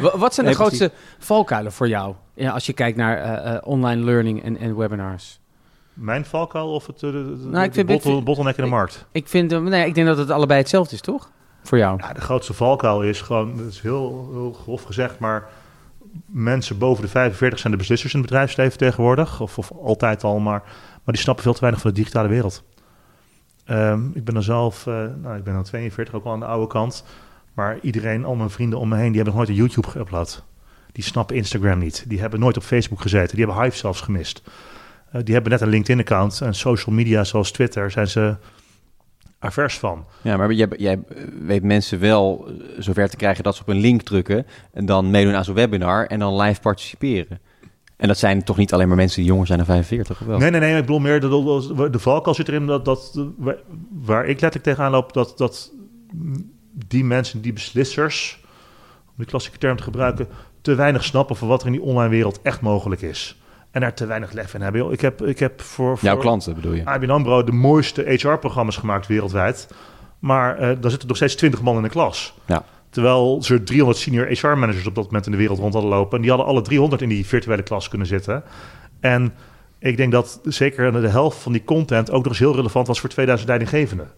Wat 0.14 0.34
zijn 0.34 0.46
de 0.46 0.54
grootste 0.54 0.90
valkuilen 1.18 1.72
voor 1.72 1.88
jou 1.88 2.14
ja, 2.34 2.50
als 2.50 2.66
je 2.66 2.72
kijkt 2.72 2.96
naar 2.96 3.60
online 3.62 4.04
learning 4.04 4.44
en, 4.44 4.56
en 4.56 4.76
webinars? 4.76 5.40
Mijn 5.92 6.24
valkuil 6.24 6.72
of 6.72 6.86
het 6.86 6.98
de, 6.98 7.10
de, 7.10 7.46
nou, 7.46 7.84
bottle, 7.84 8.22
bottleneck 8.22 8.56
in 8.56 8.64
de 8.64 8.70
markt? 8.70 9.06
Ik, 9.12 9.28
vind, 9.28 9.62
nee, 9.62 9.86
ik 9.86 9.94
denk 9.94 10.06
dat 10.06 10.18
het 10.18 10.30
allebei 10.30 10.60
hetzelfde 10.60 10.94
is, 10.94 11.00
toch? 11.00 11.30
Voor 11.62 11.78
jou? 11.78 11.98
Ja, 12.00 12.12
de 12.12 12.20
grootste 12.20 12.52
valkuil 12.52 13.02
is 13.02 13.20
gewoon, 13.20 13.56
dat 13.56 13.66
is 13.66 13.80
heel, 13.80 14.28
heel 14.32 14.52
grof 14.52 14.82
gezegd, 14.82 15.18
maar 15.18 15.48
mensen 16.26 16.78
boven 16.78 17.02
de 17.02 17.08
45 17.08 17.58
zijn 17.58 17.72
de 17.72 17.78
beslissers 17.78 18.12
in 18.12 18.20
het 18.20 18.28
bedrijfsleven 18.28 18.78
tegenwoordig. 18.78 19.40
Of, 19.40 19.58
of 19.58 19.72
altijd 19.72 20.24
al, 20.24 20.38
maar, 20.38 20.62
maar 21.04 21.14
die 21.14 21.22
snappen 21.22 21.44
veel 21.44 21.54
te 21.54 21.60
weinig 21.60 21.80
van 21.80 21.90
de 21.90 21.96
digitale 21.96 22.28
wereld. 22.28 22.64
Um, 23.70 24.10
ik 24.14 24.24
ben 24.24 24.34
dan 24.34 24.42
zelf, 24.42 24.86
uh, 24.86 24.94
nou, 25.22 25.36
ik 25.36 25.44
ben 25.44 25.54
dan 25.54 25.62
42, 25.62 26.14
ook 26.14 26.24
al 26.24 26.32
aan 26.32 26.40
de 26.40 26.46
oude 26.46 26.66
kant. 26.66 27.04
Maar 27.54 27.78
iedereen, 27.82 28.24
al 28.24 28.34
mijn 28.34 28.50
vrienden 28.50 28.78
om 28.78 28.88
me 28.88 28.96
heen, 28.96 29.06
die 29.06 29.16
hebben 29.16 29.34
nooit 29.34 29.48
een 29.48 29.54
YouTube 29.54 29.88
geüpload. 29.88 30.42
Die 30.92 31.04
snappen 31.04 31.36
Instagram 31.36 31.78
niet. 31.78 32.04
Die 32.08 32.20
hebben 32.20 32.40
nooit 32.40 32.56
op 32.56 32.62
Facebook 32.62 33.00
gezeten. 33.00 33.36
Die 33.36 33.44
hebben 33.44 33.64
Hive 33.64 33.76
zelfs 33.76 34.00
gemist. 34.00 34.42
Uh, 35.12 35.22
die 35.24 35.34
hebben 35.34 35.52
net 35.52 35.60
een 35.60 35.68
LinkedIn-account 35.68 36.40
en 36.40 36.54
social 36.54 36.94
media 36.94 37.24
zoals 37.24 37.50
Twitter 37.50 37.90
zijn 37.90 38.08
ze 38.08 38.36
avers 39.42 39.78
van. 39.78 40.06
Ja, 40.22 40.36
maar 40.36 40.52
jij, 40.52 40.68
jij 40.76 40.98
weet 41.40 41.62
mensen 41.62 42.00
wel 42.00 42.46
eh, 42.46 42.54
zover 42.78 43.08
te 43.08 43.16
krijgen 43.16 43.44
dat 43.44 43.56
ze 43.56 43.62
op 43.62 43.68
een 43.68 43.80
link 43.80 44.02
drukken 44.02 44.46
en 44.72 44.86
dan 44.86 45.10
meedoen 45.10 45.34
aan 45.34 45.44
zo'n 45.44 45.54
webinar 45.54 46.06
en 46.06 46.18
dan 46.18 46.40
live 46.40 46.60
participeren. 46.60 47.40
En 47.96 48.08
dat 48.08 48.18
zijn 48.18 48.44
toch 48.44 48.56
niet 48.56 48.72
alleen 48.72 48.88
maar 48.88 48.96
mensen 48.96 49.20
die 49.20 49.30
jonger 49.30 49.46
zijn 49.46 49.58
dan 49.58 49.66
45, 49.66 50.20
of 50.20 50.26
wel? 50.26 50.38
Nee, 50.38 50.50
nee, 50.50 50.60
nee. 50.60 50.74
Ik 50.74 50.80
bedoel 50.80 50.98
meer, 50.98 51.20
de, 51.20 51.88
de 51.90 51.98
valkuil 51.98 52.34
zit 52.34 52.48
erin 52.48 52.66
dat, 52.66 52.84
dat 52.84 53.26
waar 53.90 54.22
ik 54.22 54.40
letterlijk 54.40 54.64
tegenaan 54.64 54.90
loop, 54.90 55.12
dat, 55.12 55.38
dat 55.38 55.72
die 56.88 57.04
mensen, 57.04 57.40
die 57.40 57.52
beslissers, 57.52 58.40
om 59.06 59.14
die 59.16 59.26
klassieke 59.26 59.58
term 59.58 59.76
te 59.76 59.82
gebruiken, 59.82 60.28
te 60.60 60.74
weinig 60.74 61.04
snappen 61.04 61.36
van 61.36 61.48
wat 61.48 61.60
er 61.60 61.66
in 61.66 61.72
die 61.72 61.82
online 61.82 62.10
wereld 62.10 62.42
echt 62.42 62.60
mogelijk 62.60 63.02
is 63.02 63.41
en 63.72 63.80
daar 63.80 63.94
te 63.94 64.06
weinig 64.06 64.32
lef 64.32 64.54
in 64.54 64.60
hebben. 64.60 64.92
Ik 64.92 65.00
heb, 65.00 65.22
ik 65.22 65.38
heb 65.38 65.60
voor, 65.60 65.98
voor 65.98 66.08
Jouw 66.08 66.16
klanten 66.16 66.54
bedoel 66.54 66.72
je? 66.72 66.84
ABN 66.84 67.10
AMRO 67.10 67.44
de 67.44 67.52
mooiste 67.52 68.02
HR-programma's 68.02 68.76
gemaakt 68.76 69.06
wereldwijd. 69.06 69.68
Maar 70.18 70.54
uh, 70.54 70.60
daar 70.60 70.90
zitten 70.90 71.08
nog 71.08 71.16
steeds 71.16 71.34
20 71.34 71.62
man 71.62 71.76
in 71.76 71.82
de 71.82 71.88
klas. 71.88 72.34
Ja. 72.46 72.64
Terwijl 72.90 73.42
ze 73.42 73.62
300 73.62 73.98
senior 73.98 74.26
HR-managers 74.26 74.86
op 74.86 74.94
dat 74.94 75.04
moment 75.04 75.26
in 75.26 75.32
de 75.32 75.38
wereld 75.38 75.58
rond 75.58 75.72
hadden 75.72 75.90
lopen. 75.90 76.16
En 76.16 76.20
die 76.20 76.30
hadden 76.30 76.48
alle 76.48 76.62
300 76.62 77.02
in 77.02 77.08
die 77.08 77.26
virtuele 77.26 77.62
klas 77.62 77.88
kunnen 77.88 78.06
zitten. 78.06 78.42
En 79.00 79.34
ik 79.78 79.96
denk 79.96 80.12
dat 80.12 80.40
zeker 80.44 80.92
de 81.00 81.08
helft 81.08 81.38
van 81.38 81.52
die 81.52 81.64
content 81.64 82.10
ook 82.10 82.22
nog 82.22 82.32
eens 82.32 82.38
heel 82.38 82.54
relevant 82.54 82.86
was 82.86 83.00
voor 83.00 83.08
2000 83.08 83.48
leidinggevenden. 83.48 84.10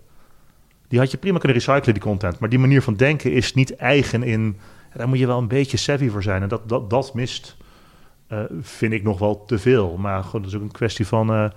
Die 0.88 0.98
had 0.98 1.10
je 1.10 1.16
prima 1.16 1.38
kunnen 1.38 1.56
recyclen, 1.56 1.94
die 1.94 2.02
content. 2.02 2.38
Maar 2.38 2.48
die 2.48 2.58
manier 2.58 2.82
van 2.82 2.94
denken 2.94 3.32
is 3.32 3.54
niet 3.54 3.76
eigen 3.76 4.22
in... 4.22 4.56
Daar 4.94 5.08
moet 5.08 5.18
je 5.18 5.26
wel 5.26 5.38
een 5.38 5.48
beetje 5.48 5.76
savvy 5.76 6.08
voor 6.08 6.22
zijn. 6.22 6.42
En 6.42 6.48
dat, 6.48 6.68
dat, 6.68 6.90
dat 6.90 7.14
mist 7.14 7.56
uh, 8.34 8.44
vind 8.60 8.92
ik 8.92 9.02
nog 9.02 9.18
wel 9.18 9.44
te 9.44 9.58
veel. 9.58 9.96
Maar 9.96 10.24
goed, 10.24 10.40
dat 10.42 10.50
is 10.50 10.56
ook 10.56 10.62
een 10.62 10.70
kwestie 10.70 11.06
van 11.06 11.34
uh, 11.34 11.48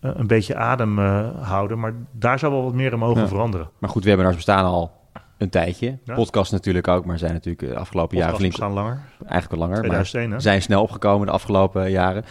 een 0.00 0.26
beetje 0.26 0.56
adem 0.56 0.98
houden. 1.38 1.78
Maar 1.78 1.94
daar 2.12 2.38
zou 2.38 2.52
wel 2.52 2.62
wat 2.62 2.74
meer 2.74 2.92
in 2.92 2.98
mogen 2.98 3.28
veranderen. 3.28 3.70
Maar 3.78 3.90
goed, 3.90 4.04
webinars 4.04 4.36
bestaan 4.36 4.64
al 4.64 4.90
een 5.38 5.50
tijdje. 5.50 5.98
Ja. 6.04 6.14
Podcast 6.14 6.52
natuurlijk 6.52 6.88
ook, 6.88 7.04
maar 7.04 7.18
zijn 7.18 7.32
natuurlijk 7.32 7.72
de 7.72 7.78
afgelopen 7.78 8.16
jaren 8.16 8.36
flink... 8.36 8.50
bestaan 8.50 8.72
langer. 8.72 9.00
Eigenlijk 9.26 9.52
al 9.52 9.68
langer, 9.68 9.78
2001, 9.78 10.30
maar 10.30 10.40
zijn 10.40 10.62
snel 10.62 10.82
opgekomen 10.82 11.26
de 11.26 11.32
afgelopen 11.32 11.90
jaren. 11.90 12.24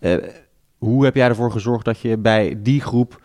Ja. 0.00 0.20
hoe 0.78 1.04
heb 1.04 1.14
jij 1.14 1.28
ervoor 1.28 1.52
gezorgd 1.52 1.84
dat 1.84 1.98
je 1.98 2.18
bij 2.18 2.58
die 2.62 2.80
groep 2.80 3.20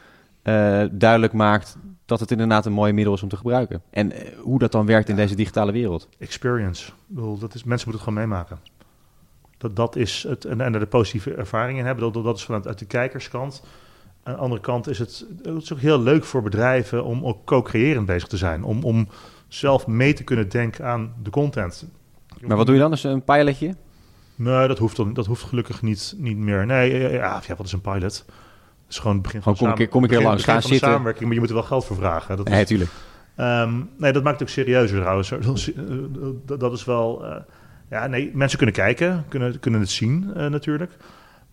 duidelijk 0.91 1.33
maakt 1.33 1.77
dat 2.11 2.19
het 2.19 2.31
inderdaad 2.31 2.65
een 2.65 2.73
mooi 2.73 2.93
middel 2.93 3.13
is 3.13 3.23
om 3.23 3.29
te 3.29 3.37
gebruiken. 3.37 3.81
En 3.89 4.11
hoe 4.41 4.59
dat 4.59 4.71
dan 4.71 4.85
werkt 4.85 5.09
in 5.09 5.15
deze 5.15 5.35
digitale 5.35 5.71
wereld. 5.71 6.09
Experience. 6.19 6.87
Ik 6.87 6.93
bedoel, 7.07 7.37
dat 7.37 7.53
is, 7.53 7.63
mensen 7.63 7.89
moeten 7.89 8.05
het 8.05 8.13
gewoon 8.13 8.29
meemaken. 8.29 8.59
Dat, 9.61 9.75
dat 9.75 9.95
is 9.95 10.25
het, 10.27 10.45
en, 10.45 10.61
en 10.61 10.73
er 10.73 10.79
de 10.79 10.85
positieve 10.85 11.33
ervaringen 11.33 11.85
hebben. 11.85 12.13
Dat, 12.13 12.23
dat 12.23 12.37
is 12.37 12.43
vanuit 12.43 12.67
uit 12.67 12.79
de 12.79 12.85
kijkerskant. 12.85 13.63
Aan 14.23 14.33
de 14.33 14.39
andere 14.39 14.61
kant 14.61 14.87
is 14.87 14.99
het, 14.99 15.25
het 15.43 15.63
is 15.63 15.73
ook 15.73 15.79
heel 15.79 15.99
leuk 15.99 16.23
voor 16.23 16.41
bedrijven 16.41 17.03
om 17.03 17.25
ook 17.25 17.45
co-creërend 17.45 18.05
bezig 18.05 18.27
te 18.27 18.37
zijn. 18.37 18.63
Om, 18.63 18.83
om 18.83 19.07
zelf 19.47 19.87
mee 19.87 20.13
te 20.13 20.23
kunnen 20.23 20.49
denken 20.49 20.85
aan 20.85 21.13
de 21.23 21.29
content. 21.29 21.85
Maar 22.41 22.57
wat 22.57 22.65
doe 22.65 22.75
je 22.75 22.81
dan? 22.81 22.91
Is 22.91 23.03
een 23.03 23.23
pilotje? 23.23 23.75
Nee, 24.35 24.67
dat 24.67 24.77
hoeft, 24.77 24.95
dan, 24.95 25.13
dat 25.13 25.25
hoeft 25.25 25.43
gelukkig 25.43 25.81
niet, 25.81 26.13
niet 26.17 26.37
meer. 26.37 26.65
Nee, 26.65 26.99
ja, 26.99 27.41
ja, 27.47 27.55
wat 27.57 27.65
is 27.65 27.71
een 27.71 27.81
pilot? 27.81 28.01
Het 28.01 28.25
is 28.89 28.97
gewoon 28.97 29.13
het 29.13 29.21
begin 29.21 29.41
van 29.41 29.55
kom 29.55 29.67
een 29.67 29.75
keer, 29.75 29.87
kom 29.87 30.03
een 30.03 30.09
keer 30.09 30.21
langs, 30.21 30.43
gaan 30.43 30.61
zitten. 30.61 30.89
samenwerking, 30.89 31.25
maar 31.25 31.33
je 31.33 31.39
moet 31.39 31.49
er 31.49 31.55
wel 31.55 31.63
geld 31.63 31.85
voor 31.85 31.95
vragen. 31.95 32.37
Dat 32.37 32.47
is, 32.47 32.53
nee, 32.53 32.65
tuurlijk. 32.65 32.91
Um, 33.37 33.89
nee, 33.97 34.11
dat 34.11 34.23
maakt 34.23 34.39
het 34.39 34.49
ook 34.49 34.53
serieuzer 34.53 34.99
trouwens. 34.99 35.31
Dat 36.45 36.73
is 36.73 36.85
wel... 36.85 37.25
Uh, 37.25 37.35
ja, 37.91 38.07
nee, 38.07 38.31
mensen 38.33 38.57
kunnen 38.57 38.75
kijken, 38.75 39.25
kunnen, 39.27 39.59
kunnen 39.59 39.79
het 39.79 39.89
zien 39.89 40.33
uh, 40.37 40.47
natuurlijk. 40.47 40.91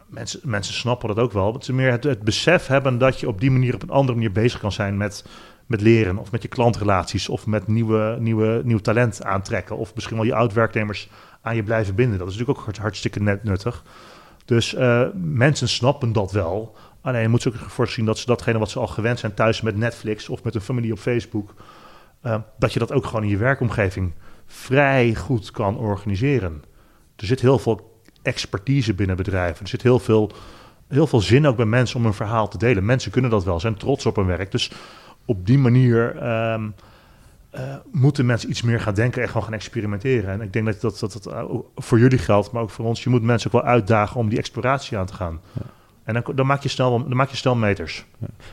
Mensen, 0.07 0.41
mensen 0.43 0.75
snappen 0.75 1.09
dat 1.09 1.19
ook 1.19 1.33
wel. 1.33 1.53
Het 1.53 1.63
is 1.63 1.69
meer 1.69 1.91
het, 1.91 2.05
het 2.05 2.23
besef 2.23 2.67
hebben 2.67 2.99
dat 2.99 3.21
je 3.21 3.29
op 3.29 3.41
die 3.41 3.51
manier 3.51 3.75
op 3.75 3.83
een 3.83 3.91
andere 3.91 4.15
manier 4.15 4.33
bezig 4.33 4.61
kan 4.61 4.73
zijn 4.73 4.97
met 4.97 5.25
met 5.69 5.81
leren 5.81 6.19
of 6.19 6.31
met 6.31 6.43
je 6.43 6.49
klantrelaties 6.49 7.29
of 7.29 7.47
met 7.47 7.67
nieuwe, 7.67 8.17
nieuwe, 8.21 8.61
nieuw 8.65 8.79
talent 8.79 9.25
aantrekken 9.25 9.77
of 9.77 9.95
misschien 9.95 10.17
wel 10.17 10.27
je 10.27 10.35
oud-werknemers 10.35 11.09
aan 11.41 11.57
je 11.57 11.63
blijven 11.63 11.95
binden. 11.95 12.19
Dat 12.19 12.29
is 12.29 12.37
natuurlijk 12.37 12.69
ook 12.69 12.77
hartstikke 12.77 13.21
net 13.21 13.45
nuttig. 13.45 13.85
Dus 14.45 14.75
uh, 14.75 15.07
mensen 15.15 15.69
snappen 15.69 16.13
dat 16.13 16.33
wel. 16.33 16.77
Alleen 17.01 17.23
je 17.23 17.29
moet 17.29 17.43
ze 17.43 17.49
ook 17.49 17.55
ervoor 17.55 17.89
zien 17.89 18.05
dat 18.05 18.19
ze 18.19 18.27
datgene 18.27 18.59
wat 18.59 18.71
ze 18.71 18.79
al 18.79 18.87
gewend 18.87 19.19
zijn 19.19 19.35
thuis 19.35 19.61
met 19.61 19.77
Netflix 19.77 20.29
of 20.29 20.43
met 20.43 20.55
een 20.55 20.61
familie 20.61 20.93
op 20.93 20.99
Facebook, 20.99 21.55
uh, 22.23 22.35
dat 22.59 22.73
je 22.73 22.79
dat 22.79 22.93
ook 22.93 23.07
gewoon 23.07 23.23
in 23.23 23.29
je 23.29 23.37
werkomgeving 23.37 24.13
vrij 24.49 25.15
goed 25.15 25.51
kan 25.51 25.77
organiseren. 25.79 26.63
Er 27.17 27.27
zit 27.27 27.41
heel 27.41 27.59
veel 27.59 28.01
expertise 28.23 28.95
binnen 28.95 29.17
bedrijven. 29.17 29.63
Er 29.63 29.69
zit 29.69 29.83
heel 29.83 29.99
veel, 29.99 30.31
heel 30.89 31.07
veel 31.07 31.21
zin 31.21 31.47
ook 31.47 31.57
bij 31.57 31.67
mensen 31.67 31.99
om 31.99 32.07
een 32.07 32.15
verhaal 32.15 32.49
te 32.49 32.59
delen. 32.59 32.85
Mensen 32.85 33.11
kunnen 33.11 33.31
dat 33.31 33.45
wel, 33.45 33.61
zijn 33.61 33.77
trots 33.77 34.07
op 34.07 34.17
hun 34.17 34.27
werk. 34.27 34.51
Dus 34.51 34.71
op 35.25 35.47
die 35.47 35.59
manier 35.59 36.29
um, 36.53 36.75
uh, 37.55 37.75
moeten 37.93 38.27
mensen 38.27 38.51
iets 38.51 38.63
meer 38.63 38.81
gaan 38.81 38.95
denken 38.95 39.23
en 39.23 39.29
gewoon 39.29 39.43
gaan 39.43 39.53
experimenteren. 39.53 40.31
En 40.31 40.41
ik 40.41 40.53
denk 40.53 40.67
dat 40.67 40.81
dat, 40.81 40.99
dat, 40.99 41.13
dat 41.13 41.27
uh, 41.27 41.45
voor 41.77 41.99
jullie 41.99 42.19
geldt, 42.19 42.51
maar 42.51 42.63
ook 42.63 42.71
voor 42.71 42.85
ons. 42.85 43.03
Je 43.03 43.11
moet 43.11 43.23
mensen 43.23 43.55
ook 43.55 43.63
wel 43.63 43.71
uitdagen 43.71 44.21
om 44.21 44.29
die 44.29 44.39
exploratie 44.39 44.99
aan 44.99 45.07
te 45.07 45.15
gaan. 45.15 45.41
Ja. 45.53 45.63
En 46.09 46.15
dan, 46.15 46.23
dan, 46.35 46.47
maak 46.47 46.63
je 46.63 46.69
snel, 46.69 46.91
dan 46.91 47.17
maak 47.17 47.31
je 47.31 47.37
snel 47.37 47.55
meters. 47.55 48.05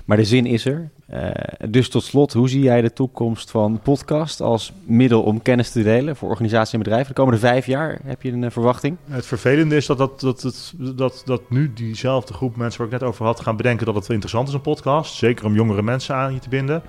Maar 0.06 0.18
de 0.18 0.24
zin 0.24 0.46
is 0.46 0.66
er. 0.66 0.90
Uh, 1.14 1.30
dus 1.70 1.90
tot 1.90 2.04
slot, 2.04 2.34
hoe 2.34 2.50
zie 2.50 2.62
jij 2.62 2.82
de 2.82 2.94
toekomst 2.94 3.52
van 3.52 3.80
podcast 3.84 4.42
als 4.42 4.74
middel 4.84 5.24
om 5.24 5.42
kennis 5.42 5.72
te 5.72 5.84
delen 5.84 6.16
voor 6.16 6.30
organisaties 6.30 6.74
en 6.74 6.80
bedrijven? 6.80 7.08
De 7.08 7.14
komende 7.14 7.40
vijf 7.40 7.66
jaar 7.66 8.00
heb 8.04 8.22
je 8.22 8.32
een 8.32 8.42
uh, 8.42 8.50
verwachting? 8.50 8.98
Het 9.10 9.26
vervelende 9.26 9.76
is 9.76 9.86
dat, 9.86 9.98
dat, 9.98 10.20
dat, 10.20 10.42
dat, 10.42 10.74
dat, 10.96 11.22
dat 11.26 11.50
nu 11.50 11.74
diezelfde 11.74 12.34
groep 12.34 12.56
mensen 12.56 12.80
waar 12.80 12.94
ik 12.94 13.00
net 13.00 13.10
over 13.10 13.26
had 13.26 13.40
gaan 13.40 13.58
bedenken 13.58 13.86
dat 13.86 13.96
het 13.96 14.08
wel 14.08 14.16
interessant 14.16 14.48
is, 14.48 14.54
een 14.54 14.62
podcast. 14.62 15.16
Zeker 15.16 15.46
om 15.46 15.56
jongere 15.56 15.82
mensen 15.82 16.16
aan 16.16 16.34
je 16.34 16.40
te 16.40 16.50
binden. 16.50 16.84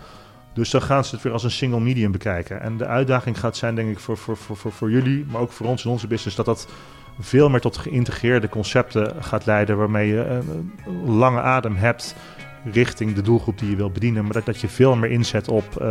Dus 0.54 0.70
dan 0.70 0.82
gaan 0.82 1.04
ze 1.04 1.14
het 1.14 1.24
weer 1.24 1.32
als 1.32 1.44
een 1.44 1.50
single 1.50 1.80
medium 1.80 2.12
bekijken. 2.12 2.60
En 2.60 2.76
de 2.76 2.86
uitdaging 2.86 3.40
gaat 3.40 3.56
zijn, 3.56 3.74
denk 3.74 3.90
ik, 3.90 3.98
voor, 3.98 4.16
voor, 4.16 4.36
voor, 4.36 4.56
voor, 4.56 4.72
voor 4.72 4.90
jullie, 4.90 5.24
maar 5.30 5.40
ook 5.40 5.52
voor 5.52 5.66
ons 5.66 5.84
in 5.84 5.90
onze 5.90 6.06
business, 6.06 6.36
dat 6.36 6.46
dat 6.46 6.68
veel 7.20 7.50
meer 7.50 7.60
tot 7.60 7.76
geïntegreerde 7.76 8.48
concepten 8.48 9.14
gaat 9.20 9.46
leiden, 9.46 9.76
waarmee 9.76 10.08
je 10.08 10.24
een, 10.24 10.72
lange 11.06 11.40
adem 11.40 11.76
hebt 11.76 12.14
richting 12.72 13.14
de 13.14 13.22
doelgroep 13.22 13.58
die 13.58 13.70
je 13.70 13.76
wil 13.76 13.90
bedienen, 13.90 14.24
maar 14.24 14.32
dat, 14.32 14.46
dat 14.46 14.60
je 14.60 14.68
veel 14.68 14.96
meer 14.96 15.10
inzet 15.10 15.48
op 15.48 15.64
uh, 15.82 15.88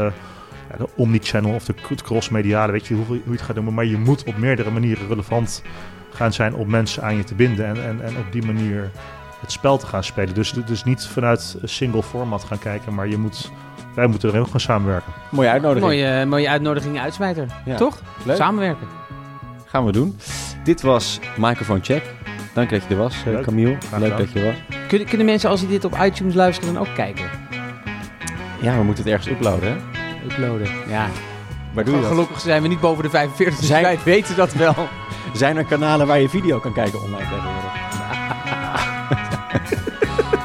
ja, 0.70 0.78
de 0.78 0.90
omnichannel 0.96 1.54
of 1.54 1.66
de 1.66 1.74
cross-mediale, 2.04 2.72
weet 2.72 2.88
je 2.88 2.94
hoe, 2.94 3.06
hoe 3.06 3.20
je 3.24 3.32
het 3.32 3.42
gaat 3.42 3.56
doen, 3.56 3.74
maar 3.74 3.86
je 3.86 3.98
moet 3.98 4.24
op 4.24 4.38
meerdere 4.38 4.72
manieren 4.72 5.08
relevant 5.08 5.64
gaan 6.10 6.34
zijn 6.34 6.56
om 6.56 6.70
mensen 6.70 7.04
aan 7.04 7.18
je 7.18 7.24
te 7.24 7.36
binden 7.36 7.66
en, 7.66 7.84
en, 7.84 8.02
en 8.04 8.18
op 8.18 8.32
die 8.32 8.46
manier 8.46 8.92
het 9.40 9.52
spel 9.52 9.78
te 9.78 9.86
gaan 9.86 10.04
spelen. 10.04 10.34
Dus, 10.34 10.52
dus 10.52 10.84
niet 10.84 11.08
vanuit 11.08 11.58
single 11.64 12.04
format 12.04 12.44
gaan 12.44 12.60
kijken, 12.60 12.94
maar 12.94 13.08
je 13.08 13.18
moet, 13.18 13.52
wij 13.96 14.08
moeten 14.08 14.34
er 14.34 14.40
ook 14.40 14.48
gaan 14.48 14.60
samenwerken. 14.60 15.14
Mooie 15.30 15.50
uitnodiging. 15.50 15.92
Mooie, 15.92 16.26
mooie 16.26 16.50
uitnodiging, 16.50 17.00
uitsmijter. 17.00 17.48
Ja. 17.66 17.76
Toch? 17.76 18.02
Leuk. 18.26 18.36
Samenwerken. 18.36 18.88
Gaan 19.76 19.86
we 19.86 19.92
doen. 19.92 20.18
Dit 20.64 20.82
was 20.82 21.20
Microphone 21.38 21.80
Check. 21.82 22.04
Dank 22.54 22.70
dat 22.70 22.84
je 22.84 22.90
er 22.90 22.98
was, 22.98 23.24
Leuk. 23.26 23.44
Camille. 23.44 23.78
Leuk 23.98 24.18
dat 24.18 24.32
je 24.32 24.40
er 24.40 24.46
was. 24.46 24.56
Kunnen, 24.88 25.08
kunnen 25.08 25.26
mensen 25.26 25.50
als 25.50 25.60
ze 25.60 25.68
dit 25.68 25.86
op 25.86 25.98
iTunes 26.02 26.34
luisteren 26.34 26.74
dan 26.74 26.88
ook 26.88 26.96
kijken? 26.96 27.30
Ja, 28.62 28.78
we 28.78 28.84
moeten 28.84 29.04
het 29.04 29.14
ergens 29.14 29.34
uploaden, 29.34 29.70
hè? 29.70 29.76
Uploaden, 30.26 30.68
ja. 30.88 31.08
Waar 31.74 31.84
doe 31.84 31.96
je 31.96 32.02
dat? 32.02 32.10
Gelukkig 32.10 32.40
zijn 32.40 32.62
we 32.62 32.68
niet 32.68 32.80
boven 32.80 33.04
de 33.04 33.10
45, 33.10 33.58
dus 33.58 33.68
zijn... 33.68 33.84
wij 33.84 34.00
weten 34.04 34.36
dat 34.36 34.54
wel. 34.54 34.76
Zijn 35.34 35.58
er 35.58 35.66
kanalen 35.66 36.08
waar 36.08 36.20
je 36.20 36.30
video 36.30 36.60
kan 36.60 36.74
kijken 36.74 37.02
online 37.02 37.30
tegenwoordig? 37.30 37.74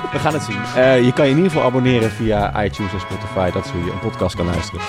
we 0.13 0.19
gaan 0.19 0.33
het 0.33 0.43
zien. 0.43 0.61
Uh, 0.77 1.05
je 1.05 1.13
kan 1.13 1.25
je 1.25 1.31
in 1.31 1.37
ieder 1.37 1.53
geval 1.53 1.67
abonneren 1.67 2.11
via 2.11 2.65
iTunes 2.65 2.93
en 2.93 3.01
Spotify. 3.01 3.51
Dat 3.51 3.65
is 3.65 3.71
hoe 3.71 3.85
je 3.85 3.91
een 3.91 3.99
podcast 3.99 4.37
kan 4.37 4.47
luisteren. 4.47 4.81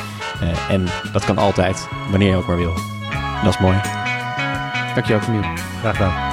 Uh, 0.43 0.69
en 0.69 0.85
dat 1.13 1.25
kan 1.25 1.37
altijd, 1.37 1.87
wanneer 2.09 2.29
je 2.29 2.35
ook 2.35 2.47
maar 2.47 2.57
wil. 2.57 2.73
Dat 3.43 3.53
is 3.53 3.59
mooi. 3.59 4.00
Dankjewel, 4.95 5.21
Camille. 5.21 5.53
Graag 5.81 5.95
gedaan. 5.95 6.30